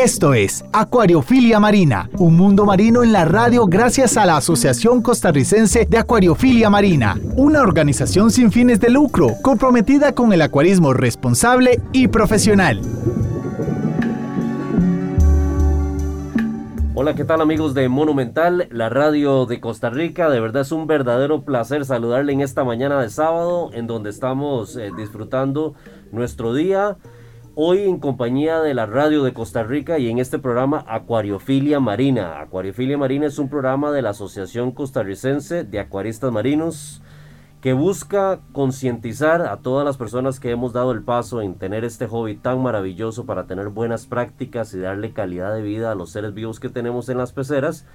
[0.00, 5.86] Esto es Acuariofilia Marina, un mundo marino en la radio gracias a la Asociación Costarricense
[5.86, 12.06] de Acuariofilia Marina, una organización sin fines de lucro comprometida con el acuarismo responsable y
[12.06, 12.80] profesional.
[16.94, 20.30] Hola, ¿qué tal amigos de Monumental, la radio de Costa Rica?
[20.30, 24.76] De verdad es un verdadero placer saludarle en esta mañana de sábado en donde estamos
[24.76, 25.74] eh, disfrutando
[26.12, 26.98] nuestro día
[27.60, 32.40] hoy en compañía de la radio de Costa Rica y en este programa Acuariofilia Marina.
[32.40, 37.02] Acuariofilia Marina es un programa de la Asociación Costarricense de Acuaristas Marinos
[37.60, 42.06] que busca concientizar a todas las personas que hemos dado el paso en tener este
[42.06, 46.34] hobby tan maravilloso para tener buenas prácticas y darle calidad de vida a los seres
[46.34, 47.86] vivos que tenemos en las peceras,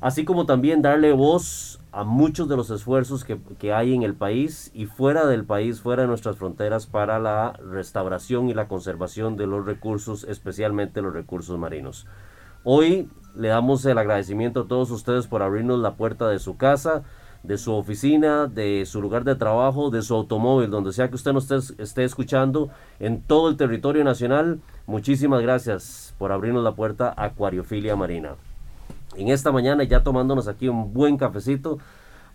[0.00, 4.72] así como también darle voz a muchos de los esfuerzos que, hay en el país
[4.74, 9.46] y fuera del país, fuera de nuestras fronteras, para la restauración y la conservación de
[9.46, 12.06] los recursos, especialmente los recursos marinos.
[12.64, 17.04] Hoy le damos el agradecimiento a todos ustedes por abrirnos la puerta de su casa,
[17.44, 21.32] de su oficina, de su lugar de trabajo, de su automóvil, donde sea que usted
[21.32, 24.60] nos esté, esté escuchando en todo el territorio nacional.
[24.86, 28.34] Muchísimas gracias por abrirnos la puerta a Acuariofilia Marina
[29.16, 31.78] en esta mañana ya tomándonos aquí un buen cafecito.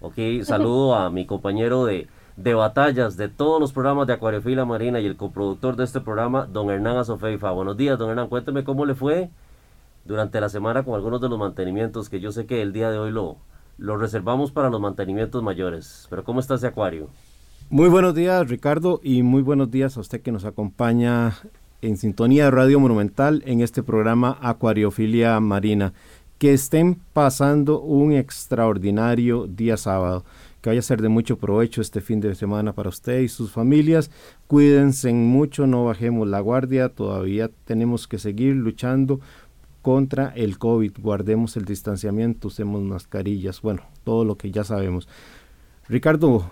[0.02, 5.00] Ok, saludo a mi compañero de, de batallas de todos los programas de Acuariofila Marina
[5.00, 7.52] y el coproductor de este programa, don Hernán Azofeifa.
[7.52, 8.30] Buenos días, don Hernán.
[8.30, 9.30] Cuénteme cómo le fue
[10.06, 12.98] durante la semana con algunos de los mantenimientos que yo sé que el día de
[12.98, 13.38] hoy lo,
[13.78, 16.08] lo reservamos para los mantenimientos mayores.
[16.10, 17.10] Pero ¿cómo está ese acuario?
[17.70, 21.36] Muy buenos días, Ricardo, y muy buenos días a usted que nos acompaña
[21.82, 25.94] en sintonía de Radio Monumental en este programa Acuariofilia Marina
[26.40, 30.24] que estén pasando un extraordinario día sábado.
[30.62, 33.52] Que vaya a ser de mucho provecho este fin de semana para usted y sus
[33.52, 34.10] familias.
[34.48, 36.90] Cuídense mucho, no bajemos la guardia.
[36.90, 39.20] Todavía tenemos que seguir luchando
[39.82, 40.94] contra el COVID.
[41.00, 43.62] Guardemos el distanciamiento, usemos mascarillas.
[43.62, 45.08] Bueno, todo lo que ya sabemos.
[45.88, 46.52] Ricardo,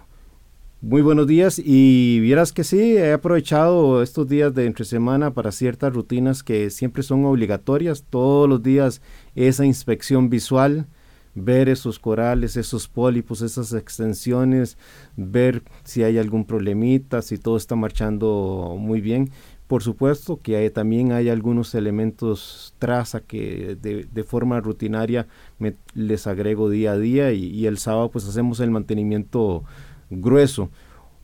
[0.81, 5.51] muy buenos días y vieras que sí, he aprovechado estos días de entre semana para
[5.51, 9.01] ciertas rutinas que siempre son obligatorias, todos los días
[9.33, 10.85] esa inspección visual,
[11.33, 14.77] ver esos corales, esos pólipos, esas extensiones,
[15.15, 19.31] ver si hay algún problemita, si todo está marchando muy bien.
[19.65, 25.27] Por supuesto que también hay algunos elementos traza que de, forma rutinaria
[25.59, 29.65] me, les agrego día a día y el sábado pues hacemos el mantenimiento
[30.09, 30.69] grueso.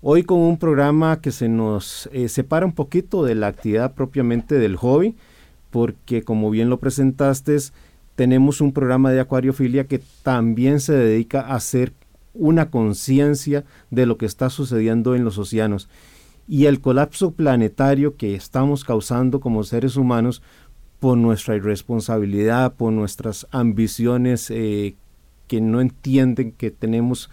[0.01, 4.59] Hoy con un programa que se nos eh, separa un poquito de la actividad propiamente
[4.59, 5.15] del hobby,
[5.69, 7.57] porque como bien lo presentaste,
[8.15, 11.93] tenemos un programa de acuariofilia que también se dedica a hacer
[12.33, 15.87] una conciencia de lo que está sucediendo en los océanos
[16.47, 20.41] y el colapso planetario que estamos causando como seres humanos
[20.99, 24.95] por nuestra irresponsabilidad, por nuestras ambiciones eh,
[25.47, 27.29] que no entienden que tenemos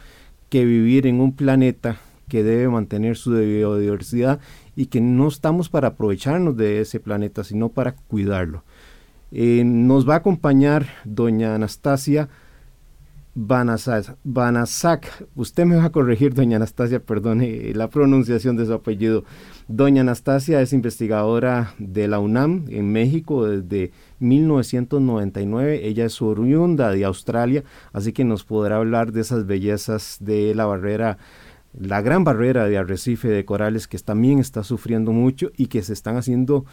[0.50, 4.40] que vivir en un planeta que debe mantener su biodiversidad
[4.76, 8.64] y que no estamos para aprovecharnos de ese planeta, sino para cuidarlo.
[9.32, 12.28] Eh, nos va a acompañar doña Anastasia
[13.42, 15.26] Banasak.
[15.34, 19.24] Usted me va a corregir, doña Anastasia, perdone la pronunciación de su apellido.
[19.66, 25.86] Doña Anastasia es investigadora de la UNAM en México desde 1999.
[25.86, 27.64] Ella es oriunda de Australia,
[27.94, 31.16] así que nos podrá hablar de esas bellezas de la barrera
[31.72, 35.92] la gran barrera de arrecife de corales que también está sufriendo mucho y que se
[35.92, 36.64] están haciendo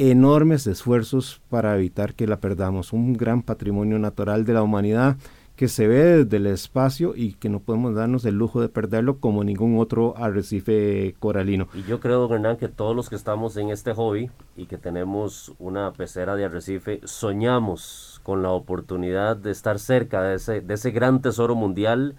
[0.00, 2.92] enormes esfuerzos para evitar que la perdamos.
[2.92, 5.16] Un gran patrimonio natural de la humanidad
[5.56, 9.18] que se ve desde el espacio y que no podemos darnos el lujo de perderlo
[9.18, 11.66] como ningún otro arrecife coralino.
[11.74, 15.54] Y yo creo, Hernán, que todos los que estamos en este hobby y que tenemos
[15.58, 20.90] una pecera de arrecife, soñamos con la oportunidad de estar cerca de ese, de ese
[20.90, 22.16] gran tesoro mundial,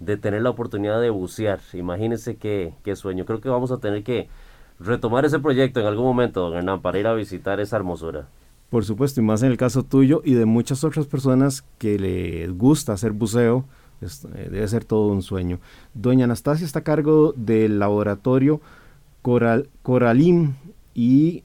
[0.00, 1.60] de tener la oportunidad de bucear.
[1.74, 3.24] Imagínense qué, qué sueño.
[3.24, 4.28] Creo que vamos a tener que
[4.80, 8.26] retomar ese proyecto en algún momento, don Hernán, para ir a visitar esa hermosura.
[8.70, 12.56] Por supuesto, y más en el caso tuyo y de muchas otras personas que les
[12.56, 13.64] gusta hacer buceo,
[14.00, 15.58] eh, debe ser todo un sueño.
[15.92, 18.60] Doña Anastasia está a cargo del laboratorio
[19.22, 19.68] Coral,
[20.94, 21.42] y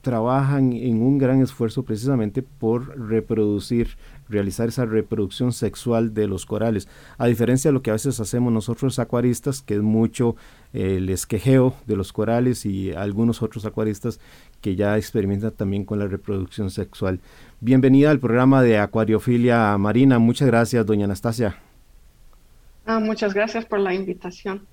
[0.00, 3.96] trabajan en un gran esfuerzo precisamente por reproducir,
[4.30, 6.88] realizar esa reproducción sexual de los corales,
[7.18, 10.36] a diferencia de lo que a veces hacemos nosotros acuaristas, que es mucho
[10.72, 14.20] el esquejeo de los corales y algunos otros acuaristas
[14.60, 17.20] que ya experimentan también con la reproducción sexual.
[17.60, 20.18] Bienvenida al programa de Acuariofilia Marina.
[20.18, 21.56] Muchas gracias, doña Anastasia.
[22.86, 24.66] Ah, muchas gracias por la invitación.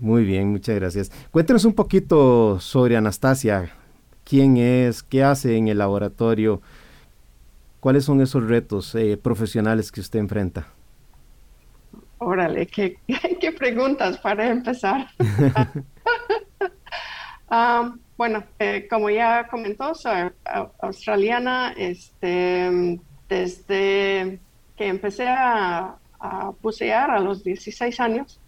[0.00, 1.12] Muy bien, muchas gracias.
[1.30, 3.72] Cuéntenos un poquito sobre Anastasia.
[4.24, 5.02] ¿Quién es?
[5.02, 6.62] ¿Qué hace en el laboratorio?
[7.84, 10.68] ¿Cuáles son esos retos eh, profesionales que usted enfrenta?
[12.16, 12.96] Órale, qué,
[13.40, 15.08] qué preguntas para empezar.
[17.56, 20.30] Ah, bueno, eh, como ya comentó, soy
[20.80, 21.72] australiana.
[21.76, 22.98] Este,
[23.28, 24.40] desde
[24.76, 28.40] que empecé a, a bucear a los 16 años,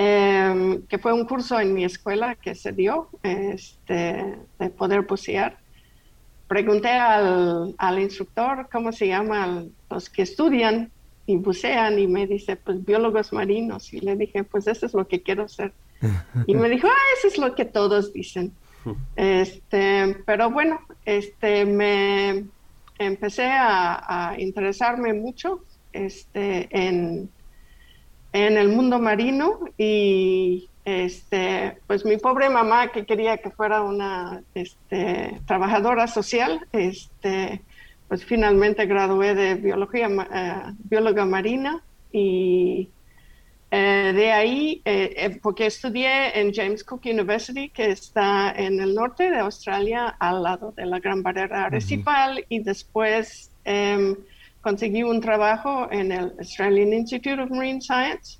[0.00, 5.58] Em, que fue un curso en mi escuela que se dio este, de poder bucear.
[6.48, 10.90] Pregunté al, al, instructor cómo se llaman los que estudian
[11.26, 13.92] y bucean y me dice, pues biólogos marinos.
[13.92, 15.72] Y le dije, pues eso es lo que quiero ser.
[16.46, 18.52] Y me dijo, ah, eso es lo que todos dicen.
[19.16, 22.46] Este, pero bueno, este, me
[22.98, 25.62] empecé a, a interesarme mucho
[25.92, 27.28] este, en
[28.32, 34.42] en el mundo marino y este, pues mi pobre mamá que quería que fuera una
[34.54, 37.60] este, trabajadora social, este,
[38.08, 42.88] pues finalmente gradué de biología, eh, bióloga marina y
[43.70, 49.30] eh, de ahí, eh, porque estudié en James Cook University, que está en el norte
[49.30, 54.16] de Australia, al lado de la Gran Barrera Arrecifal, y después em,
[54.60, 58.38] conseguí un trabajo en el Australian Institute of Marine Science,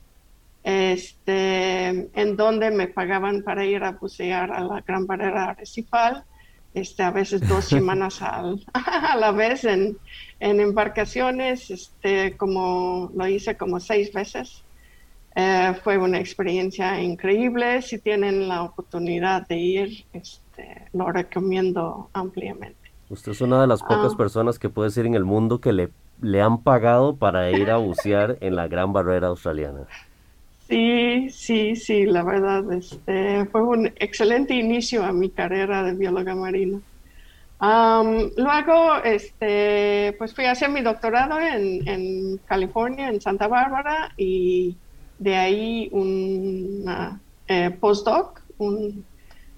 [0.63, 6.25] este, en donde me pagaban para ir a bucear a la Gran Barrera Arrecifal,
[6.75, 9.97] este, a veces dos semanas a la vez en,
[10.41, 14.65] en, embarcaciones, este, como lo hice como seis veces.
[15.35, 17.81] Eh, fue una experiencia increíble.
[17.83, 22.77] Si tienen la oportunidad de ir, este, lo recomiendo ampliamente.
[23.09, 24.17] Usted es una de las pocas ah.
[24.17, 27.77] personas que puede ser en el mundo que le le han pagado para ir a
[27.77, 29.87] bucear en la Gran Barrera Australiana.
[30.69, 36.35] Sí, sí, sí, la verdad, este, fue un excelente inicio a mi carrera de bióloga
[36.35, 36.79] marina.
[37.61, 44.77] luego, este, pues fui a hacer mi doctorado en, California, en Santa Bárbara, y
[45.19, 48.43] de ahí una eh, postdoc,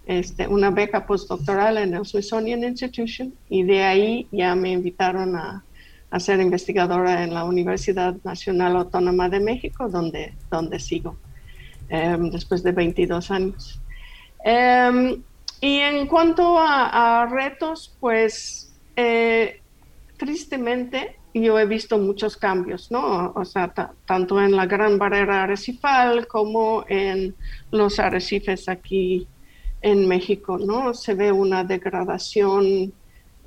[0.06, 5.64] este, una beca postdoctoral en el Smithsonian Institution, y de ahí ya me invitaron a,
[6.10, 11.16] a ser investigadora en la Universidad Nacional Autónoma de México, donde, donde sigo
[11.88, 13.80] em, después de 22 años.
[14.44, 15.22] Em,
[15.60, 19.60] y en cuanto a, retos, pues eh,
[20.16, 23.32] tristemente yo he visto muchos cambios, ¿no?
[23.36, 23.72] O sea,
[24.04, 27.36] tanto en la Gran Barrera Arrecifal como en
[27.70, 29.28] los arrecifes aquí
[29.82, 30.92] en México, ¿no?
[30.92, 32.92] Se ve una degradación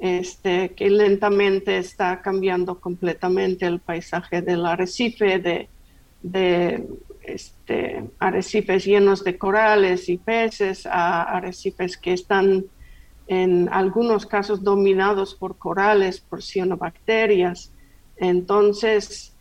[0.04, 5.70] este, que lentamente está cambiando completamente el paisaje del arrecife, de,
[6.22, 6.86] de
[7.22, 12.66] este, arrecifes llenos de corales y peces a arrecifes que están
[13.28, 17.72] en algunos casos dominados por corales, por cianobacterias.
[18.18, 19.34] Entonces,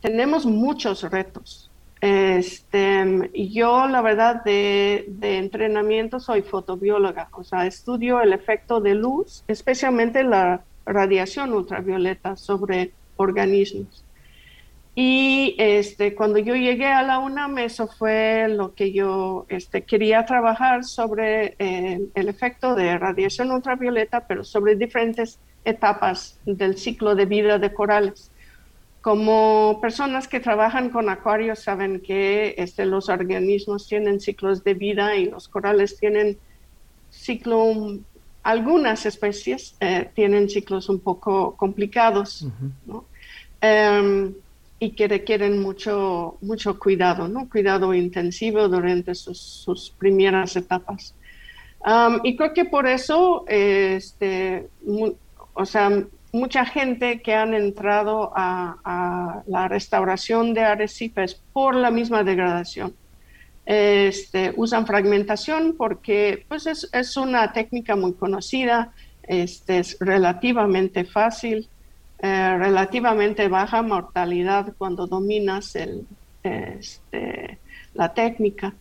[0.00, 1.67] tenemos muchos retos.
[2.00, 9.44] Este, yo, la verdad, de, entrenamiento soy fotobióloga, o sea, estudio el efecto de luz,
[9.48, 14.04] especialmente la radiación ultravioleta sobre organismos.
[14.94, 20.24] Y este, cuando yo llegué a la UNAM, eso fue lo que yo este, quería
[20.26, 27.26] trabajar sobre eh, el efecto de radiación ultravioleta, pero sobre diferentes etapas del ciclo de
[27.26, 28.32] vida de corales.
[29.08, 35.16] Como personas que trabajan con acuarios saben que este, los organismos tienen ciclos de vida
[35.16, 36.36] y los corales tienen
[37.08, 37.96] ciclo,
[38.42, 42.46] algunas especies eh, tienen ciclos un poco complicados
[43.62, 44.34] em,
[44.78, 47.48] y que requieren mucho, mucho cuidado, ¿no?
[47.48, 51.14] cuidado intensivo durante sus, primeras etapas.
[52.24, 54.68] y creo que por eso, este,
[55.54, 62.22] o sea, mucha gente que han entrado a, la restauración de arrecifes por la misma
[62.22, 62.94] degradación.
[63.66, 68.92] Este, usan fragmentación porque pues es, una técnica muy conocida,
[69.22, 71.68] este, es relativamente fácil,
[72.20, 76.06] eh, relativamente baja mortalidad cuando dominas el,
[76.42, 77.58] este,
[77.94, 78.74] la técnica.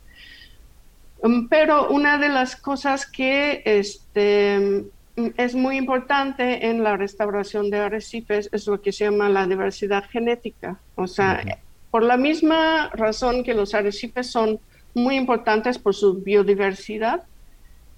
[1.22, 4.86] Um, pero una de las cosas que este,
[5.18, 10.04] es muy importante en la restauración de arrecifes es lo que se llama la diversidad
[10.10, 10.80] genética.
[10.96, 11.44] O sea,
[11.90, 14.60] por la misma razón que los arrecifes son
[14.94, 17.24] muy importantes por su biodiversidad,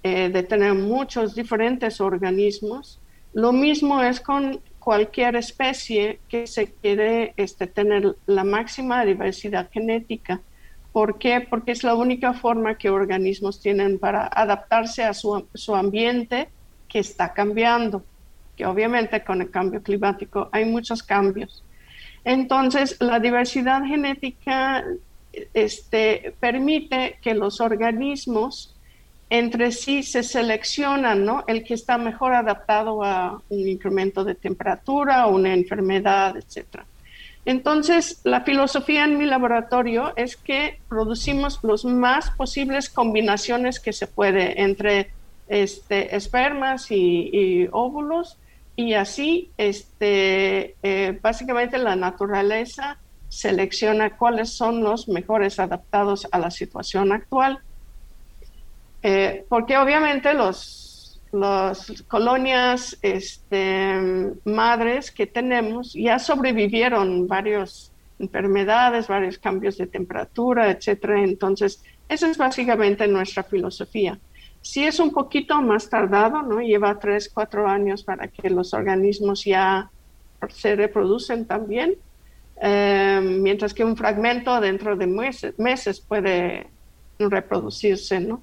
[0.02, 2.98] eh, de tener muchos diferentes organismos,
[3.34, 10.40] lo mismo es con cualquier especie que se quiere este, tener la máxima diversidad genética.
[10.92, 11.46] ¿Por qué?
[11.48, 16.48] Porque es la única forma que organismos tienen para adaptarse a su, su ambiente
[16.90, 18.04] que está cambiando,
[18.56, 21.64] que obviamente con el cambio climático hay muchos cambios.
[22.24, 24.84] Entonces, la diversidad genética
[25.54, 28.76] este, permite que los organismos
[29.30, 31.44] entre sí se seleccionan, ¿no?
[31.46, 36.84] El que está mejor adaptado a un incremento de temperatura, una enfermedad, etcétera.
[37.44, 44.08] Entonces, la filosofía en mi laboratorio es que producimos los más posibles combinaciones que se
[44.08, 45.10] puede entre
[45.50, 48.38] este, espermas y, óvulos
[48.76, 56.52] y así, este, eh, básicamente la naturaleza selecciona cuáles son los mejores adaptados a la
[56.52, 57.58] situación actual.
[59.02, 61.20] Eh, porque obviamente los,
[62.06, 71.22] colonias este, madres que tenemos ya sobrevivieron varias enfermedades, varios cambios de temperatura, etcétera.
[71.22, 74.18] Entonces, esa es básicamente nuestra filosofía.
[74.62, 76.60] Si es un poquito más tardado, ¿no?
[76.60, 79.90] Lleva tres, cuatro años para que los organismos ya
[80.48, 81.96] se reproducen también,
[82.60, 86.68] eh, mientras que un fragmento dentro de meses, meses puede
[87.18, 88.42] reproducirse, ¿no?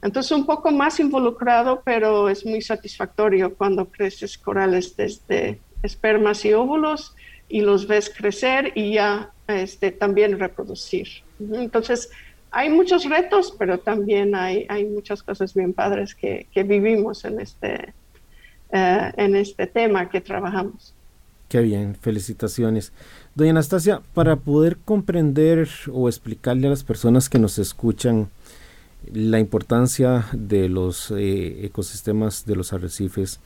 [0.00, 6.52] Entonces un poco más involucrado, pero es muy satisfactorio cuando creces corales desde espermas y
[6.52, 7.14] óvulos
[7.48, 11.08] y los ves crecer y ya este, también reproducir.
[11.40, 12.10] Entonces
[12.50, 17.40] hay muchos retos, pero también hay, hay muchas cosas bien padres que, que vivimos en
[17.40, 17.92] este,
[18.72, 20.94] uh, en este tema que trabajamos.
[21.48, 22.92] Qué bien, felicitaciones.
[23.34, 28.28] Doña Anastasia, para poder comprender o explicarle a las personas que nos escuchan
[29.12, 33.40] la importancia de los eh, ecosistemas de los arrecifes,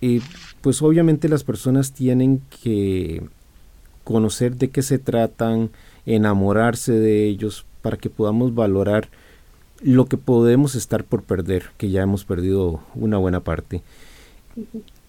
[0.00, 0.20] y
[0.62, 3.22] pues obviamente las personas tienen que
[4.02, 5.70] conocer de qué se tratan,
[6.06, 9.08] enamorarse de ellos para que podamos valorar
[9.82, 13.82] lo que podemos estar por perder, que ya hemos perdido una buena parte.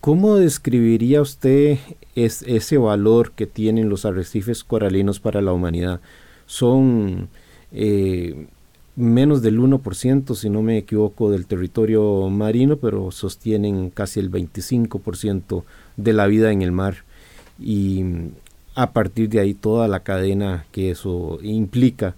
[0.02, 1.78] ¿Cómo describiría usted
[2.16, 6.02] ese valor que tienen los arrecifes coralinos para la humanidad?
[6.46, 7.30] Son
[7.72, 8.48] eh,
[8.96, 15.64] menos del 1%, si no me equivoco, del territorio marino, pero sostienen casi el 25%
[15.98, 16.98] de la vida en el mar.
[17.60, 18.04] Y
[18.76, 22.16] a partir de ahí toda la cadena que eso implica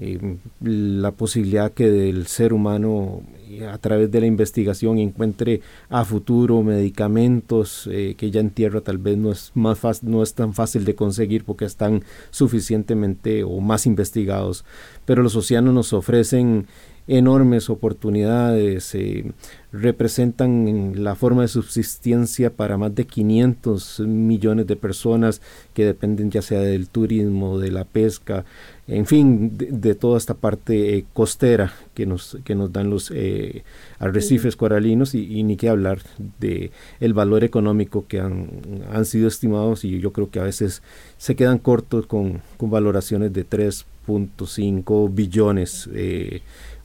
[0.00, 6.06] eh, la posibilidad que el ser humano eh, a través de la investigación encuentre a
[6.06, 10.54] futuro medicamentos eh, que ya en tierra tal vez no es más no es tan
[10.54, 14.64] fácil de conseguir porque están suficientemente o más investigados.
[15.04, 16.66] Pero los océanos nos ofrecen
[17.10, 19.32] enormes oportunidades, eh,
[19.72, 25.42] representan la forma de subsistencia para más de 500 millones de personas
[25.74, 28.44] que dependen ya sea del turismo, de la pesca,
[28.90, 33.62] en fin, de, toda esta parte eh, costera que nos, que nos dan los eh,
[33.98, 36.00] arrecifes coralinos y, ni qué hablar
[36.38, 36.70] de
[37.00, 38.48] el valor económico que han,
[38.92, 40.82] han, sido estimados y yo creo que a veces
[41.18, 45.88] se quedan cortos con, con valoraciones de 3.5 billones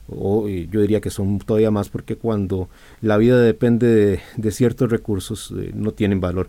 [0.08, 2.68] o yo diría que son todavía más porque cuando
[3.00, 6.48] la vida depende de, ciertos recursos eh, no tienen valor.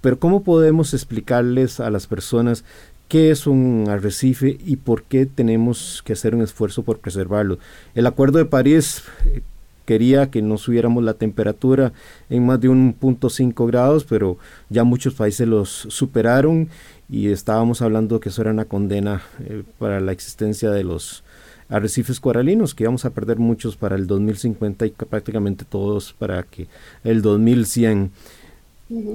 [0.00, 2.64] Pero ¿cómo podemos explicarles a las personas
[3.08, 7.58] qué es un arrecife y por qué tenemos que hacer un esfuerzo por preservarlo?
[7.94, 9.42] El Acuerdo de París eh,
[9.84, 11.92] quería que no subiéramos la temperatura
[12.28, 14.36] en más de 1.5 grados, pero
[14.68, 16.68] ya muchos países los superaron
[17.08, 21.22] y estábamos hablando que eso era una condena eh, para la existencia de los
[21.68, 26.66] arrecifes coralinos, que vamos a perder muchos para el 2050 y prácticamente todos para que
[27.04, 28.10] el 2100.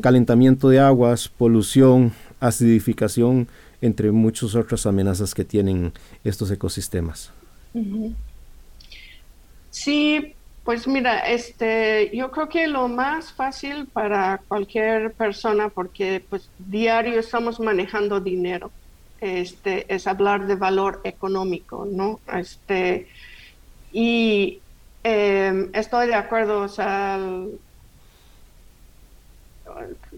[0.02, 3.48] Calentamiento de aguas, polución, acidificación,
[3.82, 5.92] entre muchas otras amenazas que tienen
[6.24, 7.32] estos ecosistemas.
[9.70, 16.50] Sí, pues mira, este, yo creo que lo más fácil para cualquier persona, porque pues
[16.60, 18.72] diario estamos manejando dinero,
[19.20, 22.20] este, es hablar de valor económico, ¿no?
[22.32, 23.08] Este,
[23.92, 24.60] y
[25.04, 27.20] em, estoy de acuerdo, o sea,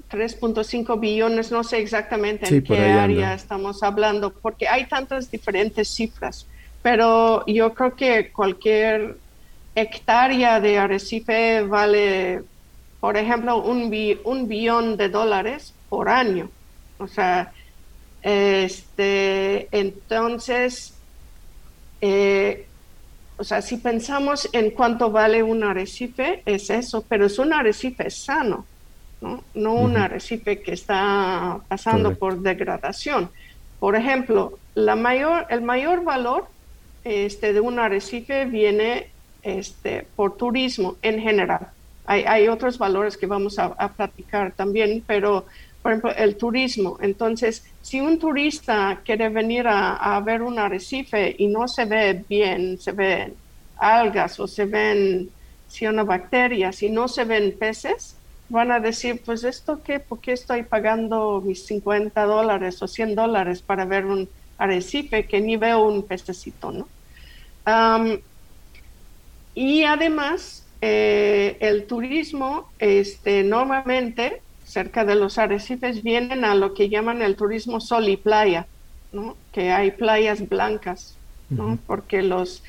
[0.10, 6.48] 3.5 billones, no sé exactamente en qué área estamos hablando, porque hay tantas diferentes cifras,
[6.82, 9.18] pero yo creo que cualquier
[9.76, 12.44] hectárea de arrecife vale
[13.04, 13.92] por ejemplo, un,
[14.24, 16.50] un billón de dólares por año.
[17.00, 17.52] O sea,
[18.22, 20.94] este, entonces,
[22.00, 22.66] eh,
[23.36, 28.10] o sea, si pensamos en cuánto vale un arrecife, es eso, pero es un arrecife
[28.10, 28.66] sano,
[29.24, 33.30] no, no un arrecife que está pasando por degradación.
[33.80, 36.48] Por ejemplo, la mayor, el mayor valor
[37.04, 39.10] este, de un arrecife viene
[39.42, 41.68] este, por turismo en general.
[42.06, 45.46] Hay, hay otros valores que vamos a, a platicar también, pero
[45.84, 46.98] por ejemplo, el turismo.
[47.02, 52.80] Entonces, si un turista quiere venir a, ver un arrecife y no se ve bien,
[52.80, 53.34] se ven
[53.78, 55.30] algas o se ven
[55.70, 58.16] cianobacterias y no se ven peces,
[58.50, 63.16] van a decir, pues esto qué, ¿por qué estoy pagando mis 50 dólares o 100
[63.16, 66.88] dólares para ver un arrecife que ni veo un pececito, ¿no?
[69.56, 76.90] y además, eh, el turismo, este, normalmente cerca de los arrecifes vienen a lo que
[76.90, 78.68] llaman el turismo sol y playa,
[79.12, 79.38] ¿no?
[79.52, 81.16] que hay playas blancas,
[81.50, 81.78] ¿no?
[81.88, 82.64] porque los,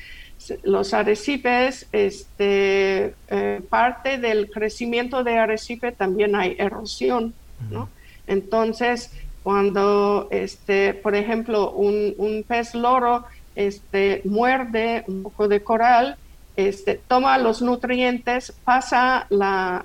[0.63, 7.33] los arrecifes, este, eh, parte del crecimiento de arrecife también hay erosión.
[7.69, 7.89] ¿no?
[8.27, 9.11] Entonces,
[9.43, 13.25] cuando, este, por ejemplo, un, un pez loro
[13.55, 16.17] este, muerde un poco de coral,
[16.57, 19.27] este, toma los nutrientes, pasa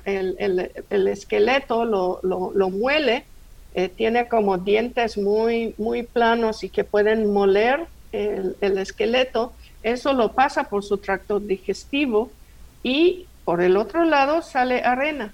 [0.05, 3.25] el, esqueleto, lo, muele,
[3.75, 9.53] eh, tiene como dientes muy, muy planos y que pueden moler el, esqueleto,
[9.83, 12.31] eso lo pasa por su tracto digestivo
[12.83, 15.33] y por el otro lado sale arena,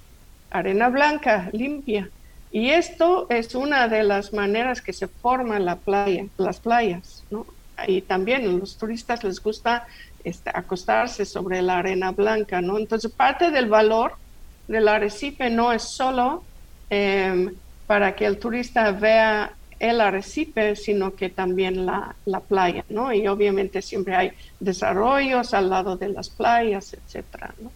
[0.51, 2.09] arena blanca, limpia.
[2.53, 7.47] Y esto es una de las maneras que se forman la playa, las playas, ¿no?
[7.87, 9.87] Y también a los turistas les gusta
[10.25, 12.79] este, acostarse sobre la arena blanca, ¿no?
[12.79, 14.15] Entonces, parte del valor
[14.69, 16.43] del arrecife no es solo
[16.89, 17.55] em,
[17.87, 23.13] para que el turista vea el arrecife, sino que también la, la, playa, ¿no?
[23.13, 27.71] Y obviamente siempre hay desarrollos al lado de las playas, etcétera, ¿no?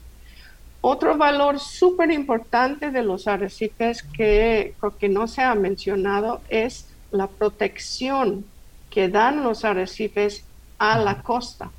[0.82, 6.88] Otro valor súper importante de los arrecifes que creo que no se ha mencionado es
[7.10, 8.46] la protección
[8.88, 10.44] que dan los arrecifes
[10.78, 11.70] a la costa.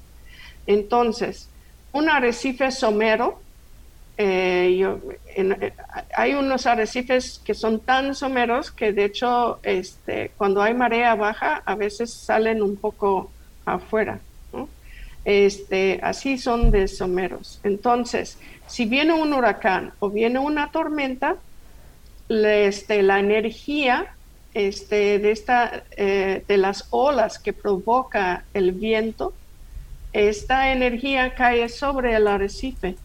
[0.67, 1.49] Entonces,
[1.91, 3.41] un arrecife somero,
[4.17, 4.99] eh,
[5.35, 5.73] eh,
[6.15, 11.61] hay unos arrecifes que son tan someros que de hecho este, cuando hay marea baja
[11.65, 13.31] a veces salen un poco
[13.65, 14.19] afuera.
[15.23, 17.59] Este, así son de someros.
[17.63, 21.35] Entonces, si viene un huracán o viene una tormenta,
[22.27, 24.15] este, la energía
[24.55, 29.33] este, de, esta, eh, de las olas que provoca el viento
[30.13, 32.95] esta energía cae sobre el arrecife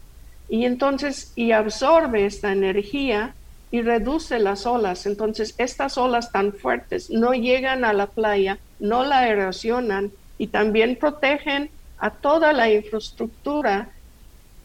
[0.49, 3.33] y entonces y absorbe esta energía
[3.71, 5.05] y reduce las olas.
[5.05, 10.95] Entonces estas olas tan fuertes no llegan a la playa, no la erosionan y también
[10.95, 13.89] protegen a toda la infraestructura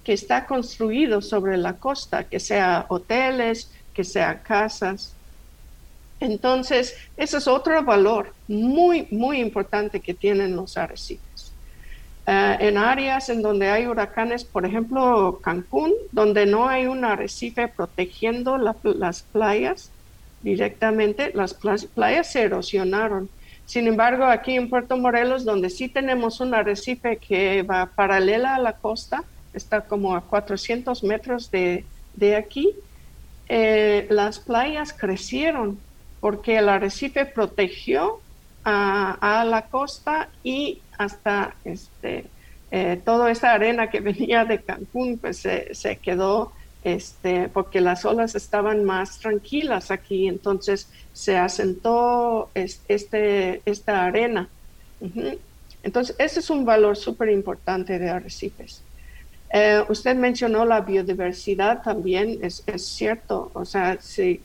[0.05, 5.15] que está construido sobre la costa, que sea hoteles, que sea casas.
[6.21, 11.32] Entonces, ese es otro valor muy, muy importante que tienen los arrecifes.
[12.27, 17.67] Eh, en áreas en donde hay huracanes, por ejemplo Cancún, donde no hay un arrecife
[17.67, 19.91] protegiendo las playas
[20.43, 23.29] directamente, las playas se erosionaron.
[23.67, 28.59] Sin embargo, aquí en Puerto Morelos, donde sí tenemos un arrecife que va paralela a
[28.61, 31.85] la costa, está como a 400 metros de,
[32.37, 32.71] aquí,
[33.49, 35.79] eh, las playas crecieron
[36.21, 38.21] porque el arrecife protegió
[38.65, 42.27] a, la costa y hasta este,
[42.71, 46.53] eh, toda esa arena que venía de Cancún, pues se, quedó
[46.85, 54.49] este, porque las olas estaban más tranquilas aquí, entonces se asentó este, esta arena.
[55.83, 58.83] Entonces, ese es un valor súper importante de arrecifes.
[59.53, 64.41] Eh, usted mencionó la biodiversidad también, es, es, cierto, o sea, sí,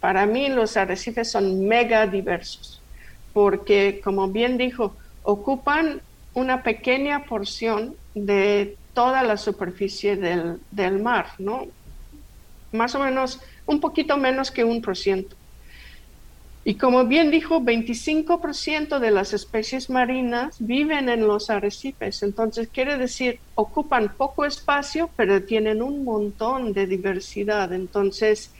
[0.00, 2.82] para mí los arrecifes son mega diversos
[3.32, 6.02] porque, como bien dijo, ocupan
[6.34, 11.66] una pequeña porción de toda la superficie del, mar, ¿no?
[12.72, 15.36] Más o menos, un poquito menos que un por ciento.
[16.64, 22.22] Y como bien dijo, 25% de las especies marinas viven en los arrecifes.
[22.22, 27.72] Entonces, quiere decir, ocupan poco espacio, pero tienen un montón de diversidad.
[27.72, 28.54] Entonces,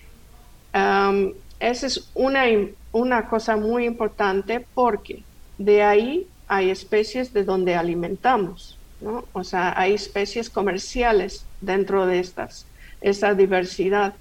[0.73, 2.45] esa es una
[2.93, 9.25] una cosa muy importante porque de ahí hay especies de donde alimentamos, ¿no?
[9.33, 12.67] O sea, hay especies comerciales dentro de estas.
[13.01, 14.15] esa diversidad.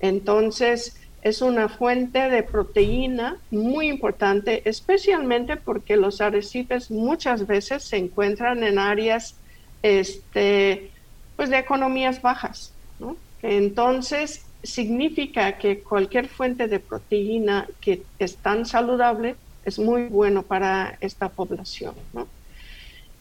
[0.00, 7.96] Entonces, es una fuente de proteína muy importante, especialmente porque los arrecifes muchas veces se
[7.96, 9.34] encuentran en áreas
[9.82, 10.90] este,
[11.36, 12.72] pues de economías bajas.
[13.42, 19.36] Entonces, significa que cualquier fuente de proteína que es tan saludable
[19.68, 21.94] es muy bueno para esta población.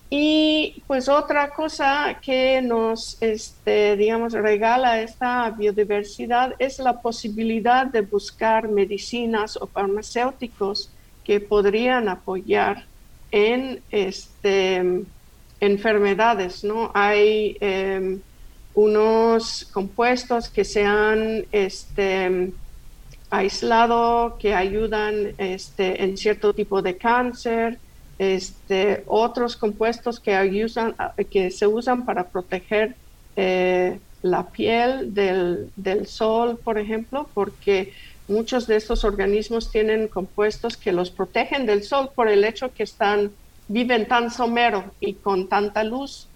[0.10, 8.02] Y pues otra cosa que nos, este, digamos, regala esta biodiversidad es la posibilidad de
[8.02, 10.90] buscar medicinas o farmacéuticos
[11.26, 12.86] que podrían apoyar
[13.32, 15.04] en este,
[15.60, 16.90] enfermedades, ¿no?
[16.94, 18.22] Hay em,
[18.76, 22.54] unos compuestos que se han este,
[23.30, 27.78] aislado, que ayudan este, en cierto tipo de cáncer,
[28.20, 30.68] este, otros compuestos que,
[31.30, 32.96] que se usan para proteger
[33.36, 37.94] eh, la piel del, sol, por ejemplo, porque
[38.28, 42.84] muchos de estos organismos tienen compuestos que los protegen del sol por el hecho que
[42.84, 43.32] están,
[43.68, 46.28] viven tan somero y con tanta luz.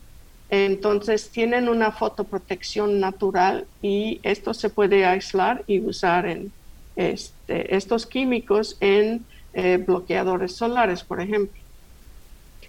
[0.49, 6.51] Entonces tienen una fotoprotección natural y esto se puede aislar y usar en
[6.95, 11.59] este, estos químicos en eh, bloqueadores solares, por ejemplo.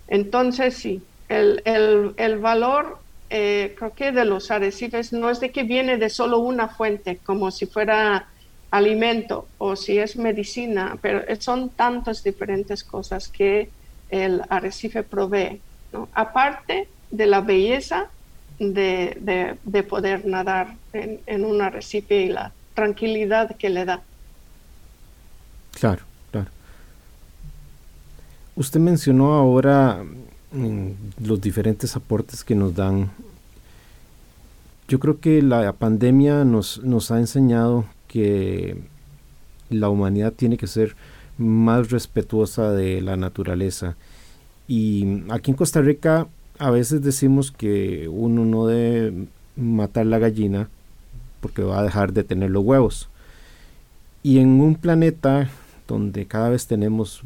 [0.09, 2.99] Entonces, sí, el, valor
[3.31, 7.19] eh, creo que de los arrecifes no es de que viene de solo una fuente,
[7.25, 8.29] como si fuera
[8.71, 13.71] alimento o si es medicina, pero son tantas diferentes cosas que
[14.11, 15.61] el arrecife provee.
[16.15, 18.09] Aparte de la belleza
[18.59, 19.57] de,
[19.89, 24.03] poder nadar en, en, un arrecife y la tranquilidad que le da.
[25.73, 26.03] Claro.
[28.55, 30.05] Usted mencionó ahora
[30.53, 30.89] mm,
[31.25, 33.11] los diferentes aportes que nos dan.
[34.89, 38.77] Yo creo que la pandemia nos, nos ha enseñado que
[39.71, 40.97] la humanidad tiene que ser
[41.39, 43.97] más respetuosa de la naturaleza.
[44.69, 46.27] Y aquí en Costa Rica
[46.59, 50.69] a veces decimos que uno no debe matar la gallina
[51.41, 53.09] porque va a dejar de tener los huevos.
[54.23, 55.49] Y en un planeta
[55.87, 57.23] donde cada vez tenemos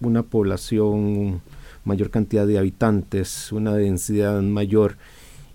[0.00, 1.40] una población,
[1.84, 4.96] mayor cantidad de habitantes, una densidad mayor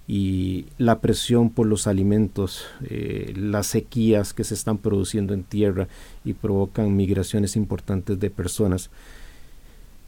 [0.07, 5.87] y la presión por los alimentos, eh, las sequías que se están produciendo en tierra
[6.25, 8.89] y provocan migraciones importantes de personas,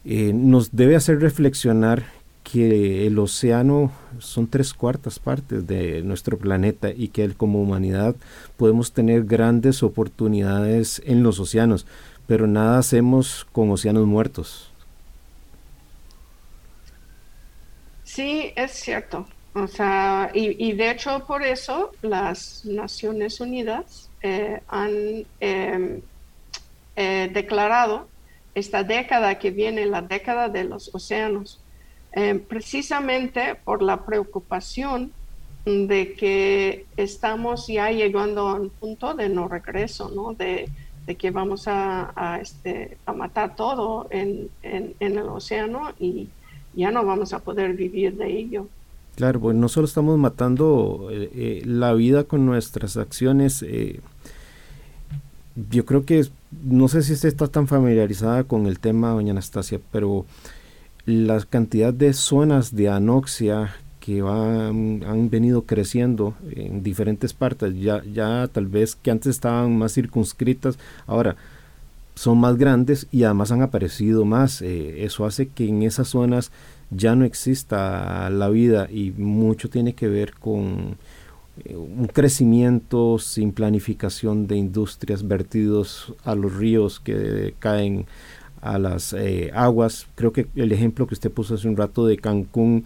[0.04, 2.04] eh, nos debe hacer reflexionar
[2.44, 8.14] que el océano son tres cuartas partes de nuestro planeta y que como humanidad
[8.56, 11.86] podemos tener grandes oportunidades en los océanos
[12.26, 14.72] pero nada hacemos con océanos muertos.
[18.04, 19.26] Sí, es cierto.
[19.54, 26.02] O sea, y, de hecho por eso las Naciones Unidas eh, han em,
[26.94, 28.06] eh, declarado
[28.54, 31.60] esta década que viene, la década de los océanos,
[32.12, 35.12] em, precisamente por la preocupación
[35.64, 40.32] de que estamos ya llegando a un punto de no regreso, ¿no?
[40.34, 40.68] De,
[41.06, 46.28] de que vamos a, este, a matar todo en, el océano y
[46.74, 48.68] ya no vamos a poder vivir de ello.
[49.14, 54.00] Claro, pues no solo estamos matando eh, eh, la vida con nuestras acciones, eh,
[55.70, 56.26] yo creo que,
[56.64, 60.26] no sé si usted está tan familiarizada con el tema, doña Anastasia, pero
[61.06, 63.74] la cantidad de zonas de anoxia
[64.06, 69.94] que han venido creciendo en diferentes partes, ya, ya tal vez que antes estaban más
[69.94, 71.34] circunscritas, ahora
[72.14, 74.62] son más grandes y además han aparecido más.
[74.62, 76.52] Eh, eso hace que en esas zonas
[76.92, 80.98] ya no exista la vida y mucho tiene que ver con
[81.64, 88.06] eh, un crecimiento sin planificación de industrias vertidos a los ríos que caen
[88.60, 90.06] a las eh, aguas.
[90.14, 92.84] Creo que el ejemplo que usted puso hace un rato de Cancún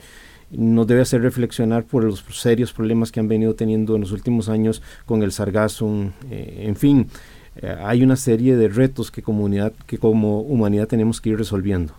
[0.51, 4.49] nos debe hacer reflexionar por los serios problemas que han venido teniendo en los últimos
[4.49, 5.89] años con el sargazo,
[6.31, 7.09] eh, en fin,
[7.57, 11.95] eh, hay una serie de retos que, comunidad, que como humanidad tenemos que ir resolviendo.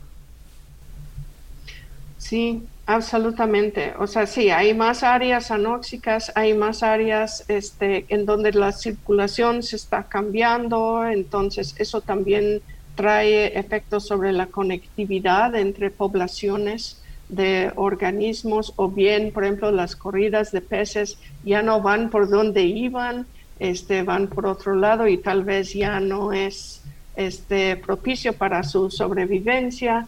[2.17, 3.93] Sí, absolutamente.
[3.99, 9.63] O sea, sí, hay más áreas anóxicas, hay más áreas este, en donde la circulación
[9.63, 12.61] se está cambiando, entonces eso también
[12.95, 17.00] trae efectos sobre la conectividad entre poblaciones
[17.31, 22.63] de organismos o bien, por ejemplo, las corridas de peces ya no van por donde
[22.63, 23.25] iban,
[23.57, 26.83] este, van por otro lado y tal vez ya no es
[27.15, 30.07] este, propicio para su sobrevivencia.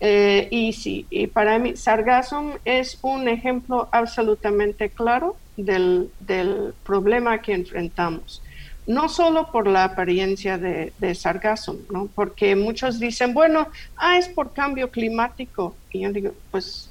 [0.00, 7.40] Eh, y sí, y para mí Sargassum es un ejemplo absolutamente claro del, del problema
[7.40, 8.42] que enfrentamos
[8.86, 12.08] no solo por la apariencia de, sargazo, ¿no?
[12.14, 15.74] porque muchos dicen, bueno, ah, es por cambio climático.
[15.90, 16.90] Y yo digo, pues,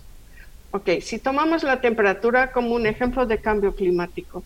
[0.71, 4.43] ok, si tomamos la temperatura como un ejemplo de cambio climático,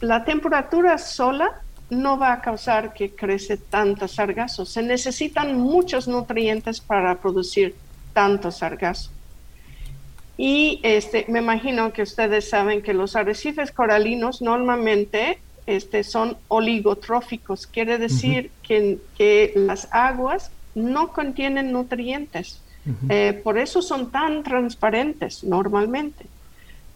[0.00, 4.64] la temperatura sola no va a causar que crece tanto sargazo.
[4.64, 7.74] Se necesitan muchos nutrientes para producir
[8.12, 9.10] tanto sargazo.
[10.36, 17.66] Y este, me imagino que ustedes saben que los arrecifes coralinos normalmente este, son oligotróficos,
[17.66, 22.60] quiere decir que, que, las aguas no contienen nutrientes.
[23.08, 26.26] Eh, por eso son tan transparentes normalmente.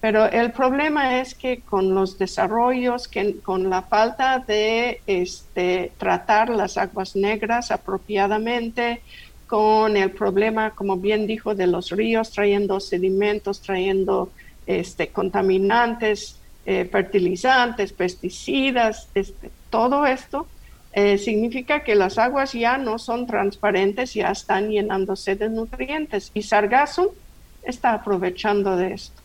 [0.00, 6.50] Pero el problema es que con los desarrollos, que, con la falta de este, tratar
[6.50, 9.00] las aguas negras apropiadamente,
[9.48, 14.30] con el problema, como bien dijo, de los ríos trayendo sedimentos, trayendo
[14.66, 20.46] este, contaminantes, eh, fertilizantes, pesticidas, este, todo esto
[20.92, 26.42] eh, significa que las aguas ya no son transparentes, ya están llenándose de nutrientes y
[26.42, 27.14] sargazo
[27.62, 29.20] está aprovechando de esto.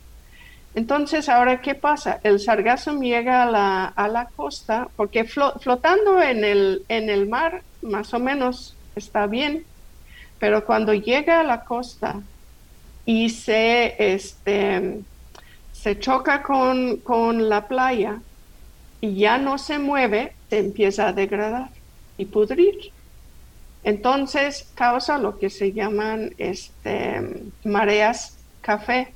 [0.76, 2.20] Entonces, ahora, ¿qué pasa?
[2.24, 7.62] El sargazo llega a la, a la costa porque flotando en el, en el mar
[7.82, 9.66] más o menos está bien,
[10.40, 12.22] pero cuando llega a la costa
[13.06, 15.02] y se, este,
[15.84, 18.22] se choca con, la playa
[19.02, 21.72] y ya no se mueve, te empieza a degradar
[22.18, 22.94] y pudrir.
[23.84, 29.12] Entonces causa lo que se llaman este, mareas café,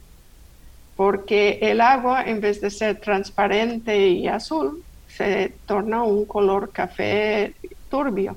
[0.97, 7.53] porque el agua en vez de ser transparente y azul, se torna un color café
[7.89, 8.36] turbio.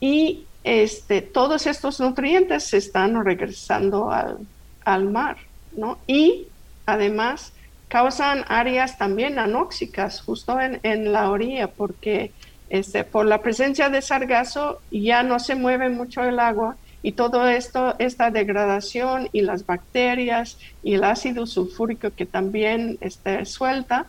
[0.00, 4.38] Y este, todos estos nutrientes se están regresando al,
[4.84, 5.36] al mar,
[5.76, 5.98] ¿no?
[6.08, 6.48] Y
[6.88, 7.52] además
[7.88, 12.32] causan áreas también anóxicas justo en, la orilla porque
[12.70, 17.46] este, por la presencia de sargazo ya no se mueve mucho el agua y todo
[17.46, 24.06] esto, esta degradación y las bacterias y el ácido sulfúrico que también este, suelta,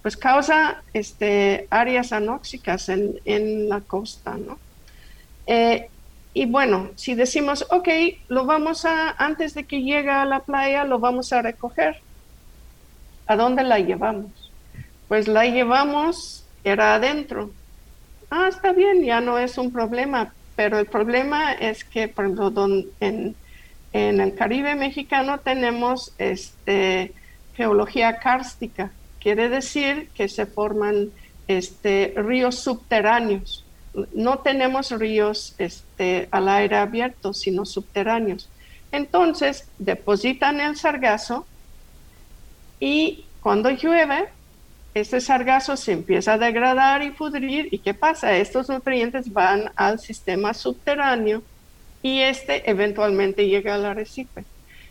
[0.00, 4.58] pues causa este, áreas anóxicas en, la costa, ¿no?
[5.46, 5.88] Eh,
[6.32, 7.88] y bueno, si decimos, ok,
[8.28, 12.05] lo vamos a, antes de que llegue a la playa, lo vamos a recoger.
[13.26, 14.30] ¿A dónde la llevamos?
[15.08, 17.50] Pues la llevamos, era adentro.
[18.30, 22.52] Ah, está bien, ya no es un problema, pero el problema es que, por ejemplo,
[23.00, 23.34] en,
[23.92, 27.12] el Caribe mexicano tenemos este,
[27.56, 31.10] geología kárstica, quiere decir que se forman
[31.48, 33.64] este, ríos subterráneos.
[34.12, 38.50] No tenemos ríos este, al aire abierto, sino subterráneos.
[38.92, 41.46] Entonces, depositan el sargazo
[42.80, 44.28] y cuando llueve,
[44.94, 47.68] este sargazo se empieza a degradar y pudrir.
[47.70, 48.36] ¿Y qué pasa?
[48.36, 51.42] Estos nutrientes van al sistema subterráneo
[52.02, 54.44] y este eventualmente llega al arrecife.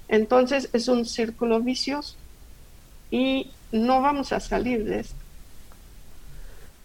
[0.08, 2.16] Entonces es un círculo vicioso
[3.10, 5.16] y no vamos a salir de esto.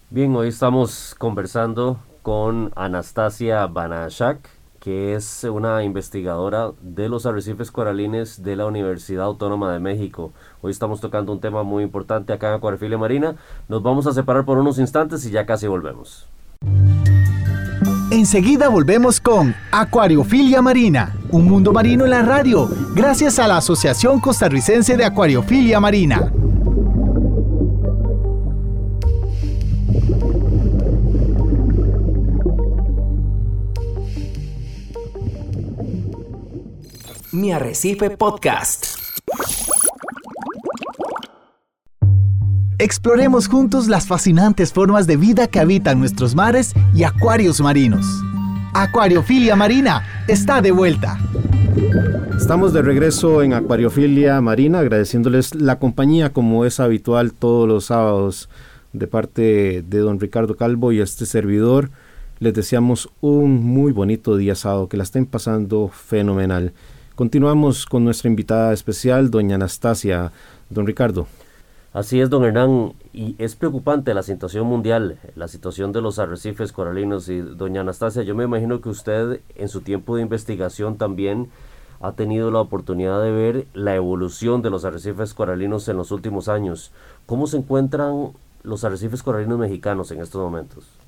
[0.08, 8.42] Bien, hoy estamos conversando con Anastasia Banashak que es una investigadora de los arrecifes coralines
[8.42, 10.32] de la Universidad Autónoma de México.
[10.62, 13.36] Hoy estamos tocando un tema muy importante acá en Acuariofilia Marina.
[13.68, 16.26] Nos vamos a separar por unos instantes y ya casi volvemos.
[18.10, 24.18] Enseguida volvemos con Acuariofilia Marina, un mundo marino en la radio, gracias a la Asociación
[24.18, 26.32] Costarricense de Acuariofilia Marina.
[37.40, 38.84] Mi Arrecife Podcast.
[42.78, 48.04] Exploremos juntos las fascinantes formas de vida que habitan nuestros mares y acuarios marinos.
[48.74, 51.18] Acuariofilia Marina está de vuelta.
[52.36, 58.50] Estamos de regreso en Acuariofilia Marina, agradeciéndoles la compañía como es habitual todos los sábados
[58.92, 61.90] de parte de don Ricardo Calvo y este servidor.
[62.38, 66.74] Les deseamos un muy bonito día sábado, que la estén pasando fenomenal.
[67.20, 70.32] Continuamos con nuestra invitada especial, doña Anastasia.
[70.70, 71.26] Don Ricardo.
[71.92, 76.72] Así es, don Hernán, y es preocupante la situación mundial, la situación de los arrecifes
[76.72, 77.28] coralinos.
[77.28, 81.50] Y doña Anastasia, yo me imagino que usted en su tiempo de investigación también
[82.00, 86.48] ha tenido la oportunidad de ver la evolución de los arrecifes coralinos en los últimos
[86.48, 86.90] años.
[87.26, 88.30] ¿Cómo se encuentran
[88.62, 90.99] los arrecifes coralinos mexicanos en estos momentos?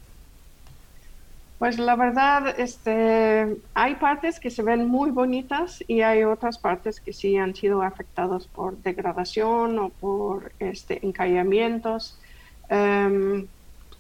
[1.63, 7.01] Pues la verdad, este, hay partes que se ven muy bonitas y hay otras partes
[7.01, 12.19] que sí han sido afectadas por degradación o por este, encallamientos.
[12.69, 13.47] Em,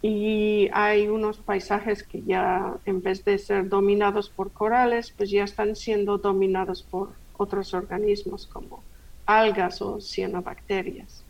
[0.02, 5.44] y hay unos paisajes que ya, en vez de ser dominados por corales, pues ya
[5.44, 8.82] están siendo dominados por otros organismos como
[9.24, 11.24] algas o cianobacterias.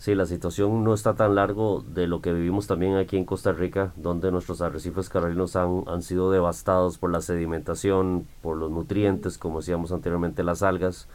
[0.00, 3.52] Sí, la situación no está tan largo de lo que vivimos también aquí en Costa
[3.52, 9.36] Rica, donde nuestros arrecifes coralinos han, han sido devastados por la sedimentación, por los nutrientes,
[9.36, 11.06] como decíamos anteriormente, las algas.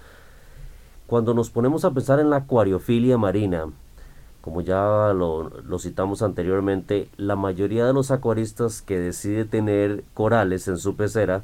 [1.08, 3.72] Cuando nos ponemos a pensar en la acuariofilia marina,
[4.42, 10.68] como ya lo, lo, citamos anteriormente, la mayoría de los acuaristas que decide tener corales
[10.68, 11.42] en su pecera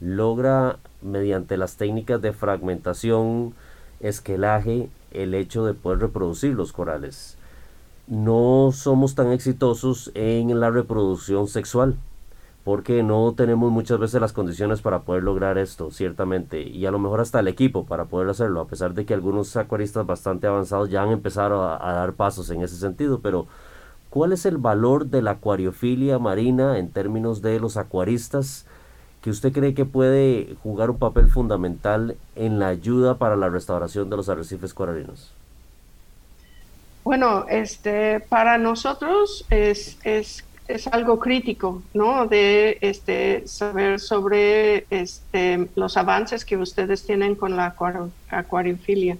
[0.00, 3.54] logra mediante las técnicas de fragmentación,
[4.00, 7.36] esquelaje, el hecho de poder reproducir los corales.
[8.06, 11.96] No somos tan exitosos en la reproducción sexual
[12.64, 16.98] porque no tenemos muchas veces las condiciones para poder lograr esto, ciertamente, y a lo
[16.98, 20.88] mejor hasta el equipo para poder hacerlo, a pesar de que algunos acuaristas bastante avanzados
[20.88, 23.46] ya han empezado a, dar pasos en ese sentido, pero
[24.08, 28.64] ¿cuál es el valor de la acuariofilia marina en términos de los acuaristas?
[29.24, 34.10] Que usted cree que puede jugar un papel fundamental en la ayuda para la restauración
[34.10, 35.32] de los arrecifes coralinos?
[37.04, 42.26] Bueno, este, para nosotros es, es, es algo crítico, ¿no?
[42.26, 47.74] De este, saber sobre este, los avances que ustedes tienen con la
[48.28, 49.16] acuariofilia.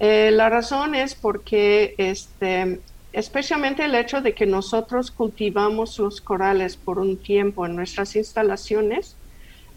[0.00, 2.80] Eh, la razón es porque, este,
[3.12, 9.14] especialmente el hecho de que nosotros cultivamos los corales por un tiempo en nuestras instalaciones,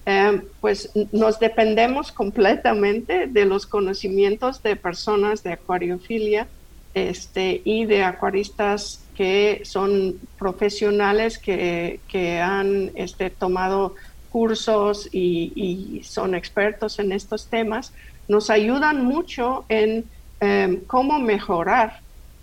[0.05, 6.47] Em, pues nos dependemos completamente de los conocimientos de personas de acuariofilia
[6.95, 11.99] este, y de acuaristas que son profesionales que,
[12.43, 13.93] han este, tomado
[14.31, 17.93] cursos y, son expertos en estos temas,
[18.27, 20.05] nos ayudan mucho en
[20.39, 21.99] em, cómo mejorar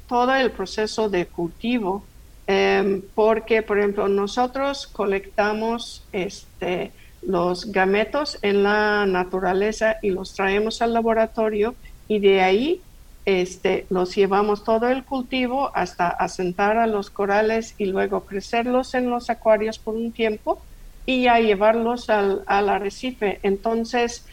[0.08, 2.04] todo el proceso de cultivo,
[2.46, 6.92] em, porque, por ejemplo, nosotros colectamos este,
[7.22, 11.74] los gametos en la naturaleza y los traemos al laboratorio
[12.06, 12.80] y de ahí
[13.24, 19.10] este, los llevamos todo el cultivo hasta asentar a los corales y luego crecerlos en
[19.10, 20.62] los acuarios por un tiempo
[21.04, 23.38] y ya llevarlos al, arrecife.
[23.42, 24.24] Entonces,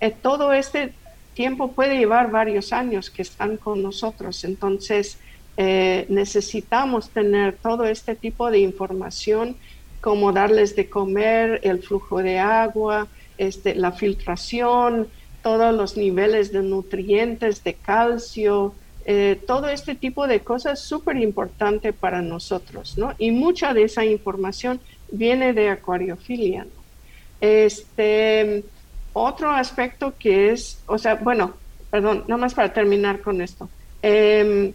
[0.00, 0.94] eh, todo este
[1.34, 4.44] tiempo puede llevar varios años que están con nosotros.
[4.44, 5.18] Entonces,
[5.58, 9.56] eh, necesitamos tener todo este tipo de información
[10.00, 13.08] como darles de comer, el flujo de agua,
[13.38, 15.08] este, la filtración,
[15.42, 18.74] todos los niveles de nutrientes, de calcio,
[19.06, 23.14] eh, todo este tipo de cosas súper importante para nosotros, ¿no?
[23.18, 26.66] Y mucha de esa información viene de acuariofilia.
[27.40, 28.62] Este,
[29.12, 31.54] otro aspecto que es, o sea, bueno,
[31.90, 33.68] perdón, nada más para terminar con esto.
[34.02, 34.72] Em,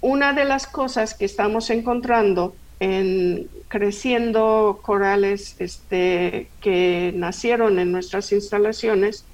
[0.00, 8.32] una de las cosas que estamos encontrando en creciendo corales este, que nacieron en nuestras
[8.32, 9.24] instalaciones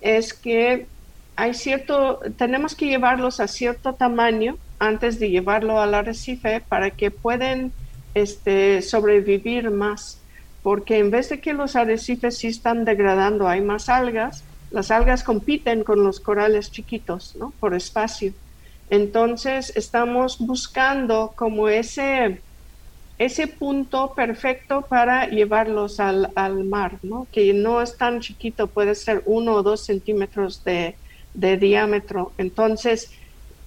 [0.00, 0.86] es que
[1.36, 7.12] hay cierto, tenemos que llevarlos a cierto tamaño antes de llevarlo al arrecife para que
[7.12, 7.70] puedan
[8.14, 10.18] este, sobrevivir más,
[10.64, 14.42] porque en vez de que los arrecifes sí están degradando, hay más algas,
[14.72, 17.52] las algas compiten con los corales chiquitos, ¿no?
[17.60, 18.32] Por espacio.
[18.90, 22.40] Entonces estamos buscando como ese
[23.18, 27.26] ese punto perfecto para llevarlos al, mar, ¿no?
[27.32, 30.96] que no es tan chiquito, puede ser uno o dos centímetros de,
[31.34, 32.32] diámetro.
[32.36, 33.10] Entonces,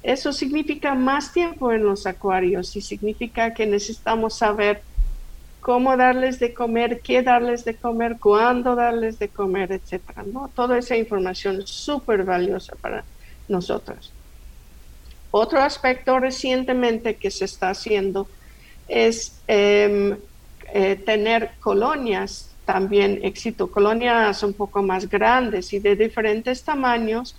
[0.03, 4.81] eso significa más tiempo en los acuarios y significa que necesitamos saber
[5.61, 10.49] cómo darles de comer, qué darles de comer, cuándo darles de comer, etcétera, ¿no?
[10.55, 13.03] Toda esa información es súper valiosa para
[13.47, 14.13] nosotros.
[15.31, 18.27] Otro aspecto recientemente que se está haciendo
[18.89, 20.17] es em,
[20.73, 27.35] eh, tener colonias también éxito, colonias un poco más grandes y de diferentes tamaños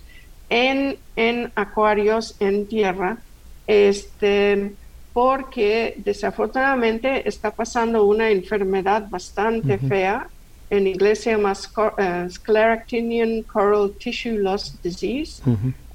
[0.49, 3.17] en, en acuarios en tierra,
[3.65, 4.73] este,
[5.13, 10.27] porque desafortunadamente está pasando una enfermedad bastante fea.
[10.69, 15.41] En inglés se llama uh, Scleractinian Coral Tissue Loss Disease,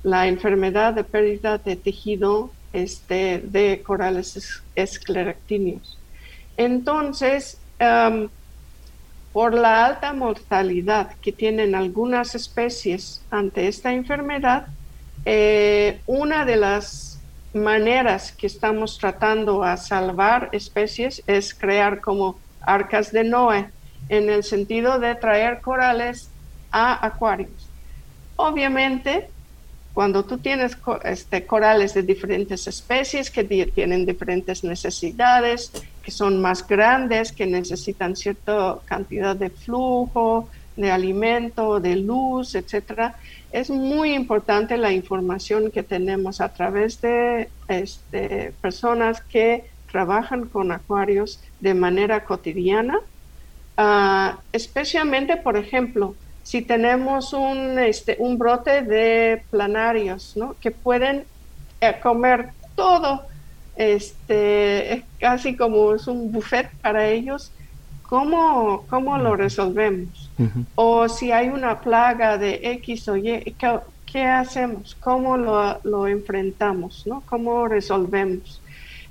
[0.03, 5.99] la enfermedad de pérdida de tejido este, de corales escleractinios.
[6.57, 7.59] Entonces,
[9.33, 14.67] por la alta mortalidad que tienen algunas especies ante esta enfermedad,
[15.25, 17.21] eh, una de las
[17.53, 23.71] maneras que estamos tratando a salvar especies es crear como arcas de Noé,
[24.09, 26.31] en el sentido de traer corales
[26.71, 27.69] a acuarios.
[28.37, 29.29] Obviamente,
[29.97, 35.73] cuando tú tienes este, corales de diferentes especies que tienen diferentes necesidades,
[36.03, 43.15] que son más grandes, que necesitan cierta cantidad de flujo, de alimento, de luz, etcétera,
[43.51, 50.73] es muy importante la información que tenemos a través de este, personas que trabajan con
[50.73, 52.99] acuarios de manera cotidiana,
[53.79, 56.15] ah, especialmente, por ejemplo,
[56.47, 60.55] si tenemos un, este, un brote de planarios, ¿no?
[60.61, 61.25] Que pueden
[61.81, 63.23] eh, comer todo,
[63.75, 67.51] este, casi como es un buffet para ellos,
[68.05, 70.31] ¿cómo, cómo lo resolvemos?
[70.77, 73.57] O si hay una plaga de X o Y,
[74.07, 74.95] ¿qué, hacemos?
[75.01, 77.09] ¿Cómo lo, lo, enfrentamos?
[77.09, 77.25] ¿no?
[77.27, 78.63] ¿Cómo resolvemos?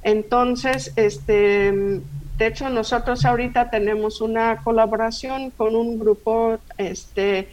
[0.04, 2.00] Entonces, este,
[2.38, 7.48] de hecho, nosotros ahorita tenemos una colaboración con un grupo, este,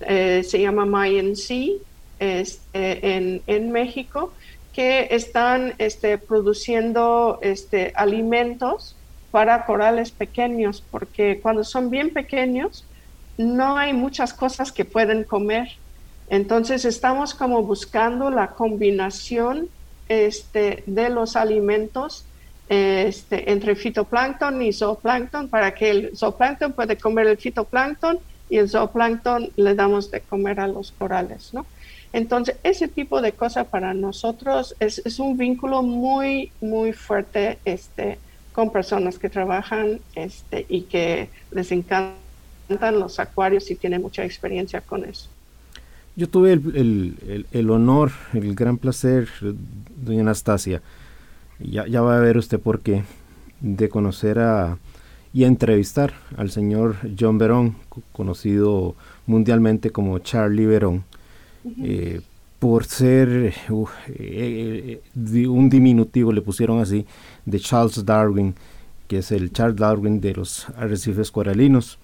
[0.00, 1.80] eh, se llama MyNC,
[2.18, 4.32] este, en, en, México,
[4.74, 8.96] que están este, produciendo este, alimentos
[9.30, 12.84] para corales pequeños, porque cuando son bien pequeños,
[13.38, 15.68] no hay muchas cosas que pueden comer.
[16.28, 19.68] Entonces estamos como buscando la combinación
[20.08, 22.26] este, de los alimentos
[22.68, 28.18] este, entre fitoplancton y zooplancton para que el zooplancton puede comer el fitoplancton
[28.50, 31.66] y el zooplancton le damos de comer a los corales, ¿no?
[32.12, 38.18] Entonces, ese tipo de cosas para nosotros es, es, un vínculo muy, muy fuerte este,
[38.52, 42.14] con personas que trabajan este, y que les encantan
[42.98, 45.28] los acuarios y tienen mucha experiencia con eso.
[46.14, 49.28] Yo tuve el, el, el honor, el gran placer,
[50.02, 50.80] doña Anastasia,
[51.60, 53.04] ya, ya va a ver usted por qué,
[53.60, 54.78] de conocer a,
[55.32, 57.76] y a entrevistar al señor John Verón,
[58.12, 58.94] conocido
[59.26, 61.04] mundialmente como Charlie Verón,
[61.82, 62.20] eh,
[62.58, 67.04] por ser uh, eh, eh, un diminutivo, le pusieron así,
[67.44, 68.54] de Charles Darwin,
[69.08, 71.98] que es el Charles Darwin de los arrecifes coralinos.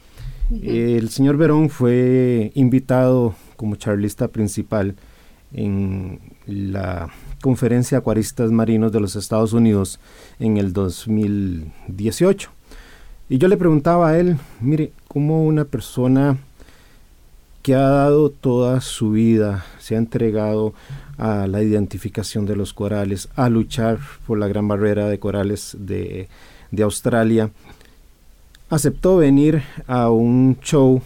[0.63, 4.95] el señor Verón fue invitado como charlista principal
[5.55, 7.09] en la
[7.43, 9.99] Conferencia Acuaristas Marinos de los Estados Unidos
[10.38, 12.51] en el 2018.
[13.28, 16.38] Y yo le preguntaba a él, mire, ¿cómo una persona
[17.62, 20.72] que ha dado toda su vida, se ha entregado
[21.18, 26.28] a la identificación de los corales, a luchar por la gran barrera de corales de,
[26.70, 27.51] de Australia,
[28.70, 31.03] aceptó venir a un show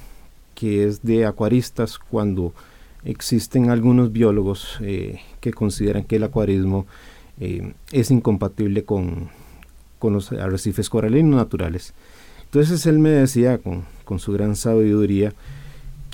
[0.54, 2.52] que es de acuaristas cuando
[3.06, 6.86] existen algunos biólogos eh, que consideran que el acuarismo
[7.40, 9.30] eh, es incompatible con,
[10.02, 11.92] los arrecifes coralinos naturales.
[12.44, 13.84] Entonces él me decía con,
[14.20, 15.32] su gran sabiduría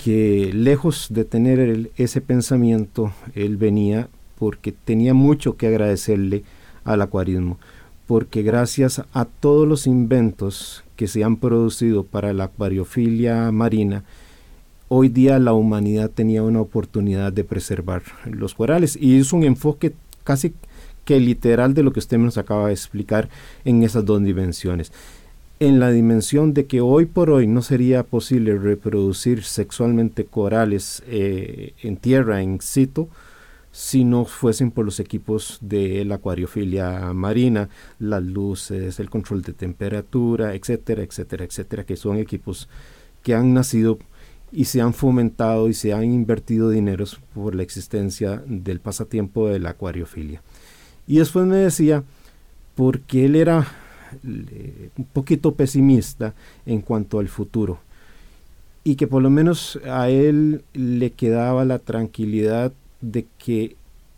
[0.03, 6.43] que lejos de tener ese pensamiento, él venía porque tenía mucho que agradecerle
[6.85, 7.59] al acuarismo,
[8.07, 14.03] porque gracias a todos los inventos que se han producido para la acuariofilia marina,
[14.87, 19.93] hoy día la humanidad tenía una oportunidad de preservar los corales y es un enfoque
[20.23, 20.53] casi
[21.05, 23.29] que literal de lo que usted nos acaba de explicar
[23.65, 24.91] en esas dos dimensiones.
[25.59, 31.73] En la dimensión de que hoy por hoy no sería posible reproducir sexualmente corales eh,
[31.81, 33.09] en tierra, en situ,
[33.71, 39.53] si no fuesen por los equipos de la acuariofilia marina, las luces, el control de
[39.53, 42.69] temperatura, etcétera, etcétera, etcétera, que son equipos
[43.23, 43.97] que han nacido
[44.53, 49.57] y se han fomentado y se han invertido dineros por la existencia del pasatiempo de
[49.57, 50.43] la acuariofilia.
[51.07, 52.03] Y después me decía,
[52.75, 53.67] porque él era
[54.23, 56.35] un poquito pesimista
[56.67, 57.79] en cuanto al futuro,
[58.83, 63.75] y que por lo menos a él le quedaba la tranquilidad de que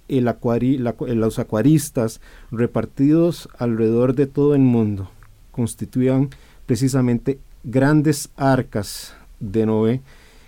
[0.10, 2.20] el los acuaristas
[2.52, 5.10] repartidos alrededor de todo el mundo
[5.52, 6.30] constituían
[6.66, 10.02] precisamente grandes arcas de Noé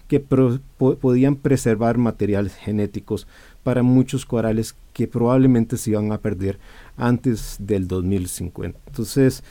[0.07, 3.27] que podían preservar materiales genéticos
[3.63, 6.57] para muchos corales que probablemente se iban a perder
[6.95, 8.79] antes del 2050.
[8.87, 9.43] Entonces,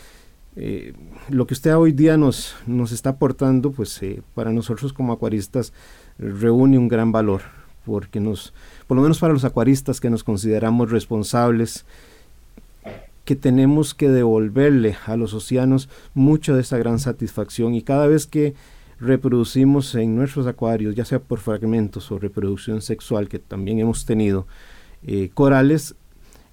[0.56, 0.94] eh,
[1.28, 5.74] lo que usted hoy día nos, nos está aportando, pues eh, para nosotros como acuaristas
[6.18, 7.42] reúne un gran valor,
[7.84, 8.54] porque nos,
[8.86, 11.84] por lo menos para los acuaristas que nos consideramos responsables,
[13.26, 18.26] que tenemos que devolverle a los océanos mucho de esa gran satisfacción y cada vez
[18.26, 18.54] que
[18.98, 24.46] reproducimos en nuestros acuarios, ya sea por fragmentos o reproducción sexual que también hemos tenido,
[25.02, 25.94] eh, corales,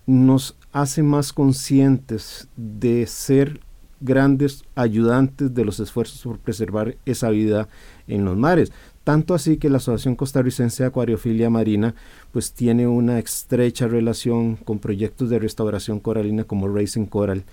[0.05, 3.61] nos hace más conscientes de ser
[4.01, 7.69] grandes ayudantes de los esfuerzos por preservar esa vida
[8.07, 8.73] en los mares.
[9.05, 11.95] Tanto así que la Asociación Costarricense de Acuariofilia Marina
[12.31, 17.45] pues tiene una estrecha relación con proyectos de restauración coralina como Racing Coral,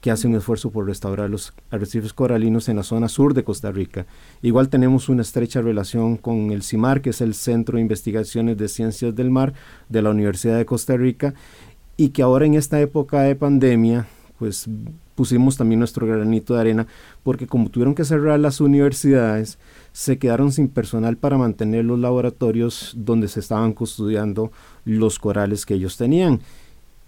[0.00, 3.72] que hace un esfuerzo por restaurar los arrecifes coralinos en la zona sur de Costa
[3.72, 4.06] Rica.
[4.42, 8.68] Igual tenemos una estrecha relación con el CIMAR, que es el Centro de Investigaciones de
[8.68, 9.54] Ciencias del Mar
[9.88, 11.34] de la Universidad de Costa Rica,
[11.96, 14.06] y que ahora en esta época de pandemia,
[14.38, 14.68] pues
[15.16, 16.86] pusimos también nuestro granito de arena,
[17.24, 19.58] porque como tuvieron que cerrar las universidades,
[19.90, 24.52] se quedaron sin personal para mantener los laboratorios donde se estaban custodiando
[24.84, 26.38] los corales que ellos tenían.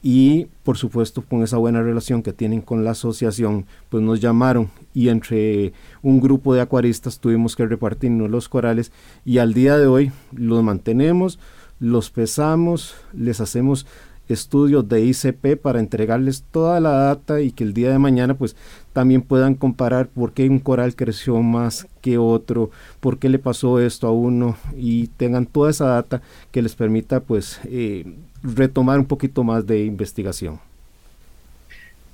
[0.03, 4.71] Y por supuesto con esa buena relación que tienen con la asociación, pues nos llamaron
[4.95, 5.73] y entre
[6.03, 8.93] un grupo de acuaristas tuvimos que repartirnos los corales
[9.25, 11.39] y al día de hoy los mantenemos,
[11.81, 13.87] los pesamos, les hacemos
[14.33, 18.57] estudios de ICP para entregarles toda la data y que el día de mañana pues
[18.93, 22.71] también puedan comparar por qué un coral creció más que otro,
[23.01, 26.23] por qué le pasó esto a uno y tengan toda esa data
[26.53, 28.05] que les permita pues eh,
[28.43, 30.61] retomar un poquito más de investigación.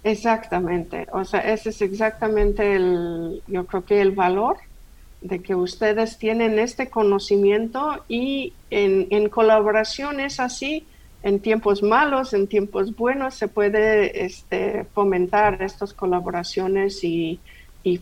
[0.05, 4.57] Exactamente, o sea, ese es exactamente el, yo creo que el valor
[5.20, 10.87] de que ustedes tienen este conocimiento y en, en colaboración es así,
[11.27, 17.41] en tiempos malos, en tiempos buenos, se puede este, fomentar estas colaboraciones y,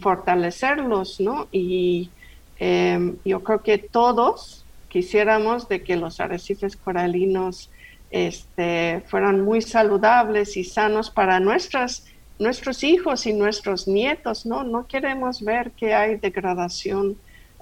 [0.00, 1.46] fortalecerlos, ¿no?
[1.52, 2.10] Y
[2.58, 7.70] em, yo creo que todos quisiéramos de que los arrecifes coralinos
[8.14, 12.06] este, fueran muy saludables y sanos para nuestras,
[12.38, 14.64] nuestros hijos y nuestros nietos, ¿no?
[14.64, 17.16] No queremos ver que hay degradación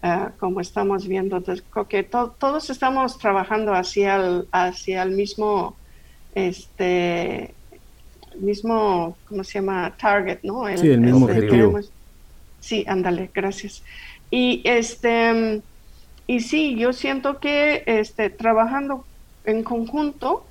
[0.04, 1.40] Ah, como estamos viendo.
[1.40, 5.76] creo que todos estamos trabajando hacia el, hacia el mismo,
[6.34, 7.54] este,
[8.40, 9.94] mismo, ¿cómo se llama?
[9.96, 10.64] Target, ¿no?
[10.76, 11.78] sí, el mismo objetivo.
[12.58, 13.84] sí, ándale, gracias.
[14.28, 15.62] Y este,
[16.26, 19.04] y sí, yo siento que este, trabajando
[19.44, 20.44] en conjunto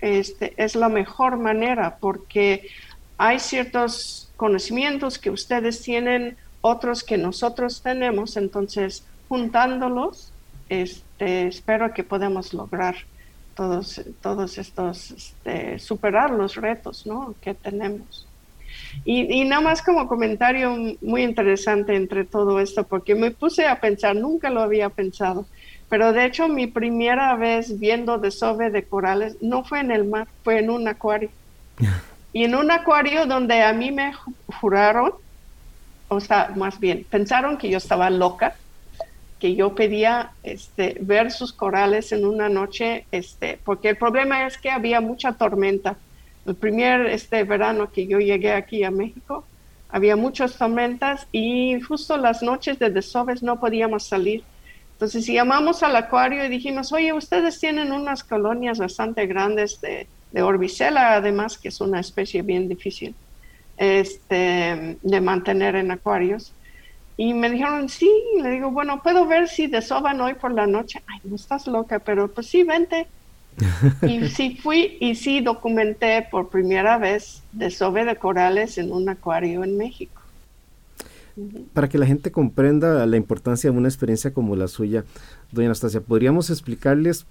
[0.00, 2.68] este, es la mejor manera porque
[3.16, 10.32] hay ciertos conocimientos que ustedes tienen otros que nosotros tenemos, entonces juntándolos,
[10.68, 12.94] este, espero que podamos lograr
[13.54, 17.34] todos, todos estos, este, superar los retos ¿no?
[17.40, 18.28] que tenemos.
[19.04, 24.14] Y, nada más como comentario muy interesante entre todo esto, porque me puse a pensar,
[24.16, 25.46] nunca lo había pensado,
[25.88, 30.28] pero de hecho mi primera vez viendo desove de corales no fue en el mar,
[30.44, 31.30] fue en un acuario.
[32.30, 34.12] Y en un acuario donde a mí me
[34.60, 35.14] juraron
[36.08, 38.54] o sea, más bien, pensaron que yo estaba loca,
[39.38, 44.58] que yo pedía este, ver sus corales en una noche, este, porque el problema es
[44.58, 45.96] que había mucha tormenta.
[46.46, 49.44] El primer este verano que yo llegué aquí a México,
[49.90, 54.42] había muchas tormentas y justo las noches de desoves no podíamos salir.
[54.98, 60.42] Entonces llamamos al acuario y dijimos, oye, ustedes tienen unas colonias bastante grandes de, de
[60.42, 63.14] orbicela, además que es una especie bien difícil
[63.76, 66.52] este, de mantener en acuarios.
[67.16, 68.10] Y me dijeron, sí,
[68.42, 71.00] le digo, bueno, puedo ver si desoban hoy por la noche.
[71.06, 73.06] Ay, no estás loca, pero pues sí, vente.
[74.02, 79.62] y sí fui y sí documenté por primera vez desove de corales en un acuario
[79.62, 80.17] en México.
[81.72, 85.04] Para que la gente comprenda la importancia de una experiencia como la suya,
[85.52, 87.26] doña Anastasia, ¿podríamos explicarles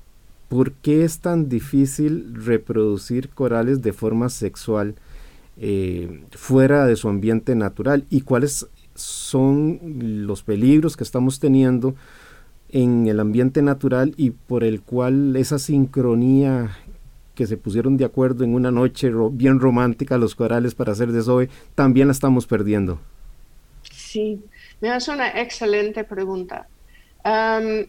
[0.49, 4.95] por qué es tan difícil reproducir corales de forma sexual?
[5.59, 9.79] Eh, fuera de su ambiente natural y cuáles son
[10.25, 11.95] los peligros que estamos teniendo
[12.69, 16.77] en el ambiente natural y por el cual esa sincronía
[17.33, 21.49] que se pusieron de acuerdo en una noche bien romántica los corales para hacer desove,
[21.75, 22.99] también la estamos perdiendo.
[24.17, 24.43] Sí,
[24.81, 26.67] me hace una excelente pregunta.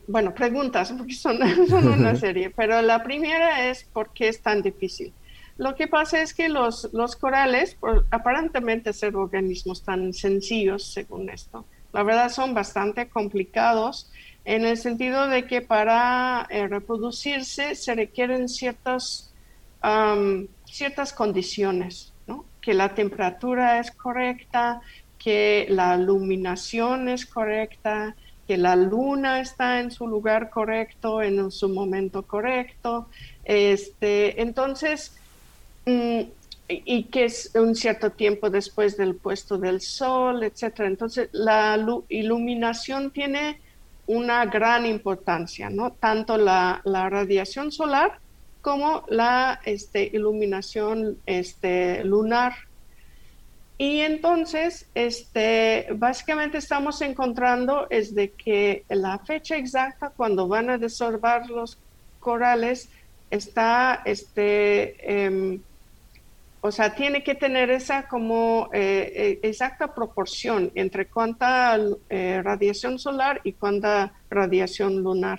[0.09, 4.61] bueno, preguntas, porque son, son una serie, pero la primera es por qué es tan
[4.61, 5.14] difícil.
[5.57, 11.31] Lo que pasa es que los, los corales, por aparentemente ser organismos tan sencillos, según
[11.31, 11.64] esto,
[11.95, 14.12] la verdad son bastante complicados
[14.45, 19.33] en el sentido de que para eh, reproducirse se requieren ciertas,
[20.66, 22.45] ciertas condiciones, ¿no?
[22.61, 24.83] que la temperatura es correcta,
[25.29, 28.14] que la iluminación es correcta,
[28.47, 33.09] que la luna está en su lugar correcto, en su momento correcto.
[33.45, 35.18] Este, entonces,
[35.89, 36.20] Mm,
[36.68, 40.87] y que es un cierto tiempo después del puesto del sol, etcétera.
[40.87, 41.79] Entonces, la
[42.11, 43.59] iluminación tiene
[44.07, 45.93] una gran importancia, ¿no?
[45.93, 48.20] Tanto la, radiación solar
[48.61, 52.53] como la este, iluminación este, lunar.
[53.81, 60.79] Y entonces, este, básicamente estamos encontrando es de que la fecha exacta cuando van a
[60.79, 61.79] desorbar los
[62.18, 62.89] corales
[63.31, 65.61] está, este, em,
[66.61, 71.79] o sea, tiene que tener esa como eh, eh, exacta proporción entre cuánta
[72.11, 75.39] eh, radiación solar y cuánta radiación lunar.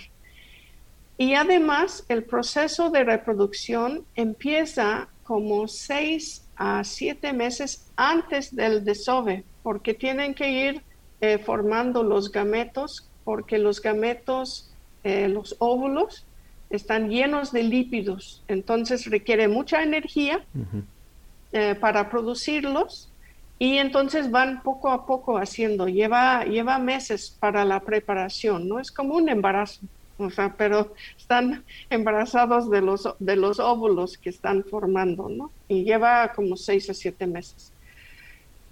[1.17, 9.43] Y además, el proceso de reproducción empieza como seis a siete meses antes del desove,
[9.64, 10.84] porque tienen que ir
[11.45, 14.72] formando los gametos, porque los gametos,
[15.03, 16.26] los óvulos,
[16.70, 20.45] están llenos de lípidos, entonces requiere mucha energía
[21.51, 23.10] eh, para producirlos
[23.57, 28.80] y entonces van poco a poco haciendo, lleva, lleva meses para la preparación, ¿no?
[28.80, 29.82] Es como un embarazo,
[30.20, 35.51] o sea, pero están embarazados de los, de los óvulos que están formando, ¿no?
[35.67, 37.72] Y lleva como seis a siete meses.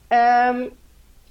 [0.09, 0.71] Em,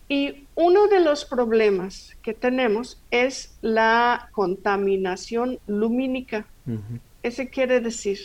[0.08, 6.46] y uno de los problemas que tenemos es la contaminación lumínica.
[7.22, 8.18] Ese quiere decir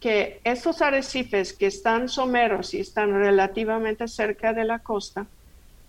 [0.00, 5.26] que esos arrecifes que están someros y están relativamente cerca de la costa,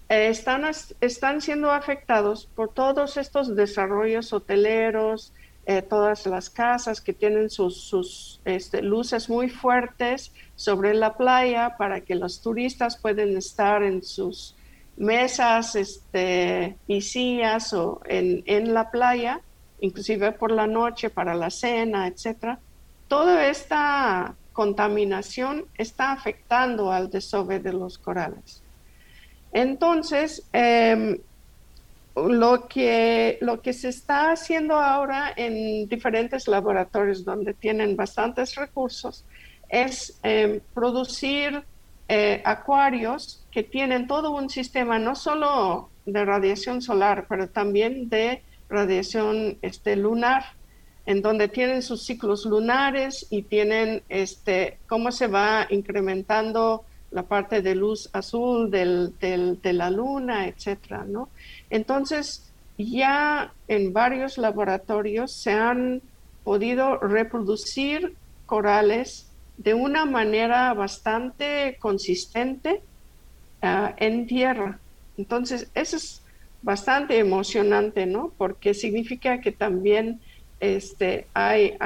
[0.09, 0.63] están,
[1.01, 5.33] están siendo afectados por todos estos desarrollos hoteleros,
[5.65, 11.75] eh, todas las casas que tienen sus, sus este, luces muy fuertes sobre la playa
[11.77, 14.55] para que los turistas puedan estar en sus
[14.95, 19.41] mesas este, sillas o en, en la playa
[19.79, 22.59] inclusive por la noche para la cena, etcétera,
[23.07, 28.63] toda esta contaminación está afectando al desove de los corales.
[29.55, 31.17] Entonces, em,
[32.13, 39.23] lo, que, lo que se está haciendo ahora en diferentes laboratorios donde tienen bastantes recursos
[39.69, 41.63] es em, producir
[42.09, 48.43] eh, acuarios que tienen todo un sistema no solo de radiación solar, pero también de
[48.67, 50.43] radiación este, lunar,
[51.05, 56.83] en donde tienen sus ciclos lunares y tienen este, cómo se va incrementando
[57.15, 61.29] la parte de luz azul del, de la luna, etcétera, ¿no?
[61.69, 66.01] Entonces, ya en varios laboratorios se han
[66.43, 72.81] podido reproducir corales de una manera bastante consistente
[73.61, 74.79] ah, en tierra.
[75.17, 76.21] Entonces, eso es
[76.61, 78.33] bastante emocionante, ¿no?
[78.37, 80.19] Porque significa que también
[80.59, 81.77] este, hay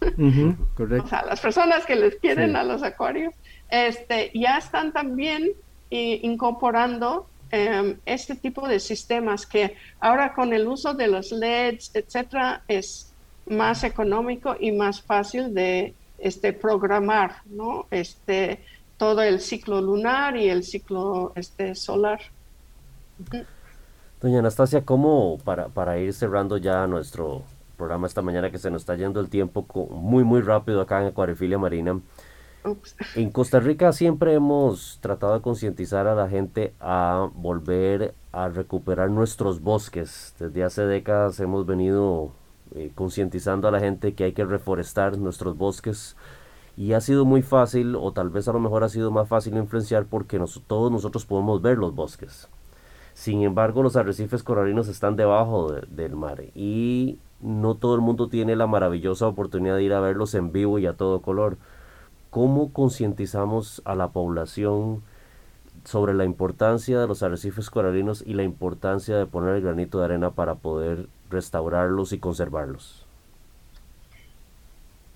[0.74, 1.04] correcto.
[1.04, 3.34] o sea, las personas que les quieren a los acuarios,
[3.70, 5.52] este, ya están también
[5.90, 11.90] eh, incorporando em, este tipo de sistemas que ahora con el uso de los LEDs,
[11.94, 13.12] etcétera, es
[13.46, 17.86] más económico y más fácil de este, programar, ¿no?
[17.90, 18.60] Este,
[18.96, 22.20] todo el ciclo lunar y el ciclo este, solar.
[24.20, 27.44] Doña Anastasia, ¿cómo para, para ir cerrando ya nuestro
[27.78, 31.06] programa esta mañana que se nos está yendo el tiempo muy muy rápido acá en
[31.06, 32.00] Acuariofilia Marina?
[33.14, 39.10] En Costa Rica siempre hemos tratado de concientizar a la gente a volver a recuperar
[39.10, 40.34] nuestros bosques.
[40.38, 42.32] Desde hace décadas hemos venido
[42.74, 46.16] eh, concientizando a la gente que hay que reforestar nuestros bosques
[46.76, 49.56] y ha sido muy fácil, o tal vez a lo mejor ha sido más fácil
[49.56, 52.48] influenciar porque todos nosotros podemos ver los bosques.
[53.14, 58.56] Sin embargo, los arrecifes coralinos están debajo del mar y no todo el mundo tiene
[58.56, 61.56] la maravillosa oportunidad de ir a verlos en vivo y a todo color.
[62.30, 65.02] ¿Cómo concientizamos a la población
[65.84, 70.04] sobre la importancia de los arrecifes coralinos y la importancia de poner el granito de
[70.04, 73.07] arena para poder restaurarlos y conservarlos?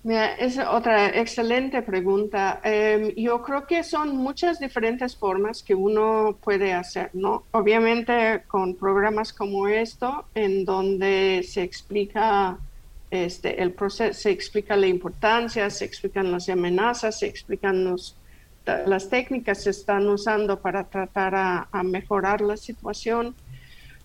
[0.03, 2.59] Es otra excelente pregunta.
[2.63, 7.43] Em, yo creo que son muchas diferentes formas que uno puede hacer, ¿no?
[7.51, 12.57] Obviamente con programas como esto, en donde se explica
[13.11, 18.17] este, el proceso, se explica la importancia, se explican las amenazas, se explican los,
[18.65, 23.35] las técnicas que se están usando para tratar a, mejorar la situación.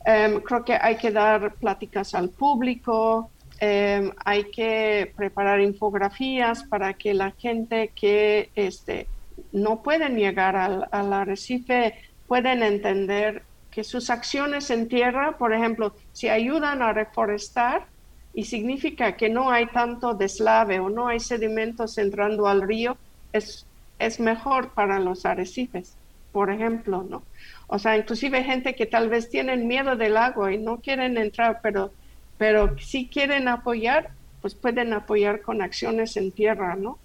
[0.04, 3.30] Em, creo que hay que dar pláticas al público,
[3.60, 9.08] Em, hay que preparar infografías para que la gente que este,
[9.50, 11.94] no pueden llegar al, arrecife
[12.28, 13.42] puedan entender
[13.72, 17.86] que sus acciones en tierra, por ejemplo, si ayudan a reforestar
[18.32, 22.96] y significa que no hay tanto deslave o no hay sedimentos entrando al río,
[23.32, 23.66] es,
[23.98, 25.96] es mejor para los arrecifes,
[26.30, 27.24] por ejemplo, ¿no?
[27.66, 31.58] O sea, inclusive gente que tal vez tienen miedo del agua y no quieren entrar,
[31.60, 31.90] pero
[32.38, 34.10] pero si quieren apoyar,
[34.40, 36.98] pues pueden apoyar con acciones en tierra, ¿no?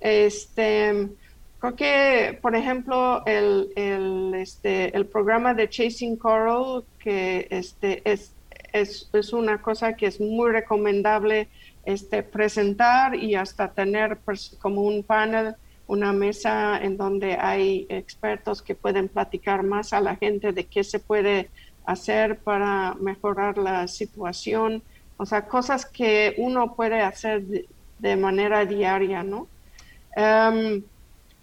[0.00, 1.08] Este,
[1.58, 8.32] creo que, por ejemplo, el, el, este, el programa de Chasing Coral, que este, es,
[8.72, 11.48] es, es, una cosa que es muy recomendable
[11.84, 14.18] este, presentar y hasta tener
[14.60, 15.54] como un panel,
[15.86, 20.84] una mesa en donde hay expertos que pueden platicar más a la gente de qué
[20.84, 21.48] se puede
[21.88, 24.82] hacer para mejorar la situación,
[25.16, 27.42] o sea, cosas que uno puede hacer
[27.98, 29.48] de, manera diaria, ¿no?
[30.14, 30.82] Em,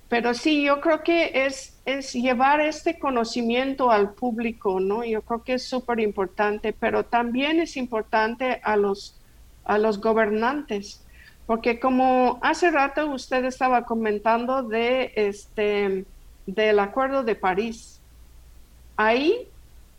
[0.07, 5.03] pero sí, yo creo que es, es llevar este conocimiento al público, ¿no?
[5.03, 9.19] Yo creo que es súper importante, pero también es importante a los,
[9.63, 11.03] a los gobernantes,
[11.47, 16.05] porque como hace rato usted estaba comentando de este,
[16.45, 17.99] del Acuerdo de París,
[18.95, 19.49] ahí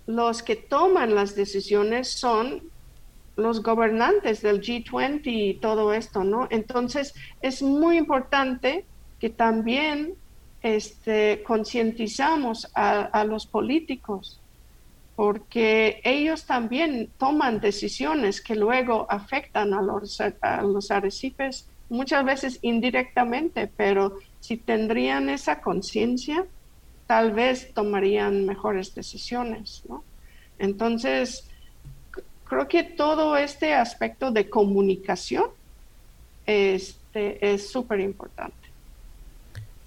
[0.07, 2.63] los que toman las decisiones son
[3.37, 6.49] los gobernantes del G20 y todo esto, ¿no?
[6.51, 8.87] Entonces es muy importante
[9.21, 10.15] que también
[10.63, 14.41] este, concientizamos a, los políticos,
[15.15, 22.59] porque ellos también toman decisiones que luego afectan a los, a los arrecifes, muchas veces
[22.63, 26.47] indirectamente, pero si tendrían esa conciencia,
[27.07, 30.03] tal vez tomarían mejores decisiones, ¿no?
[30.59, 31.49] Entonces,
[32.45, 35.47] creo que todo este aspecto de comunicación
[36.47, 38.55] este, es súper importante.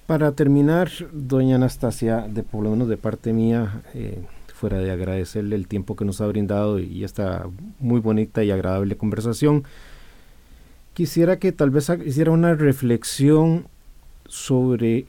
[0.06, 4.24] Para terminar, doña Anastasia, de por lo menos de parte mía, eh,
[4.60, 7.48] fuera de agradecerle el tiempo que nos ha brindado y esta
[7.80, 9.64] muy bonita y agradable conversación,
[10.94, 13.68] quisiera que tal vez hiciera una reflexión
[14.28, 15.06] sobre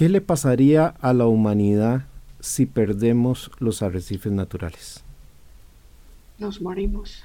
[0.00, 2.06] ¿Qué le pasaría a la humanidad
[2.40, 5.04] si perdemos los arrecifes naturales?
[6.38, 7.22] Nos morimos.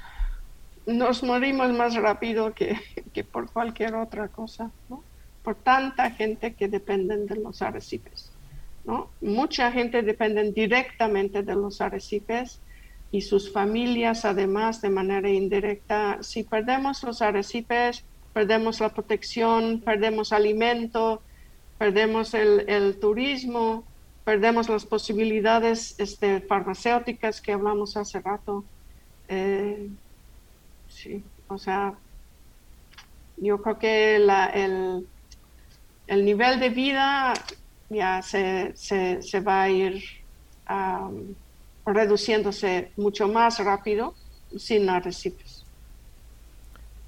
[0.84, 2.76] Nos morimos más rápido que,
[3.32, 5.02] por cualquier otra cosa, ¿no?
[5.42, 8.30] Por tanta gente que dependen de los arrecifes,
[8.84, 9.08] ¿no?
[9.22, 12.60] Mucha gente depende directamente de los arrecifes
[13.10, 16.18] y sus familias además de manera indirecta.
[16.20, 18.04] Si perdemos los arrecifes,
[18.34, 21.22] perdemos la protección, perdemos alimento,
[21.78, 23.84] perdemos el, turismo,
[24.24, 28.64] perdemos las posibilidades este, farmacéuticas que hablamos hace rato.
[29.28, 29.88] Eh,
[30.88, 31.94] sí, o sea,
[33.36, 35.06] yo creo que el,
[36.06, 37.34] el, nivel de vida
[37.90, 40.02] ya se, se, va a ir
[41.84, 44.14] reduciéndose mucho más rápido
[44.56, 45.64] sin arrecifes.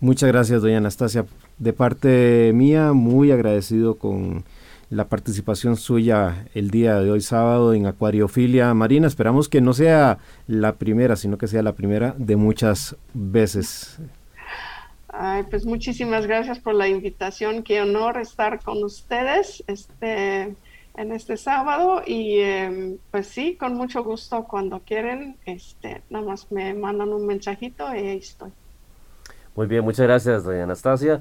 [0.00, 1.24] Muchas gracias, doña Anastasia.
[1.58, 4.44] De parte mía, muy agradecido con
[4.90, 9.08] la participación suya el día de hoy sábado en Acuariofilia Marina.
[9.08, 13.98] Esperamos que no sea la primera, sino que sea la primera de muchas veces.
[15.08, 17.64] Ay, pues muchísimas gracias por la invitación.
[17.64, 20.54] Qué honor estar con ustedes este,
[20.96, 26.52] en este sábado y em, pues sí, con mucho gusto cuando quieren, este, nada más
[26.52, 28.52] me mandan un mensajito y ahí estoy.
[29.56, 31.20] Muy bien, muchas gracias, doña Anastasia.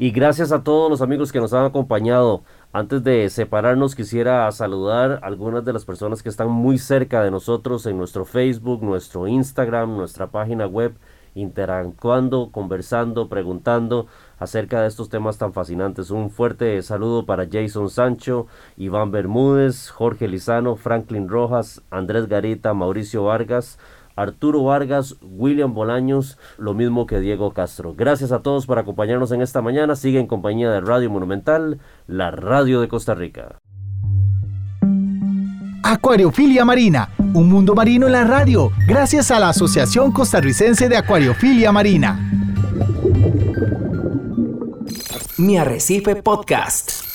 [0.00, 2.44] Y gracias a todos los amigos que nos han acompañado.
[2.72, 7.32] Antes de separarnos quisiera saludar a algunas de las personas que están muy cerca de
[7.32, 10.94] nosotros en nuestro Facebook, nuestro Instagram, nuestra página web,
[11.34, 14.06] interactuando, conversando, preguntando
[14.38, 16.12] acerca de estos temas tan fascinantes.
[16.12, 18.46] Un fuerte saludo para Jason Sancho,
[18.76, 23.80] Iván Bermúdez, Jorge Lizano, Franklin Rojas, Andrés Garita, Mauricio Vargas,
[24.18, 27.94] Arturo Vargas, William Bolaños, lo mismo que Diego Castro.
[27.96, 29.94] Gracias a todos por acompañarnos en esta mañana.
[29.94, 33.60] Sigue en compañía de Radio Monumental, la radio de Costa Rica.
[35.84, 41.70] Acuariofilia Marina, un mundo marino en la radio, gracias a la Asociación Costarricense de Acuariofilia
[41.70, 42.18] Marina.
[45.38, 47.07] Mi Arrecife Podcast.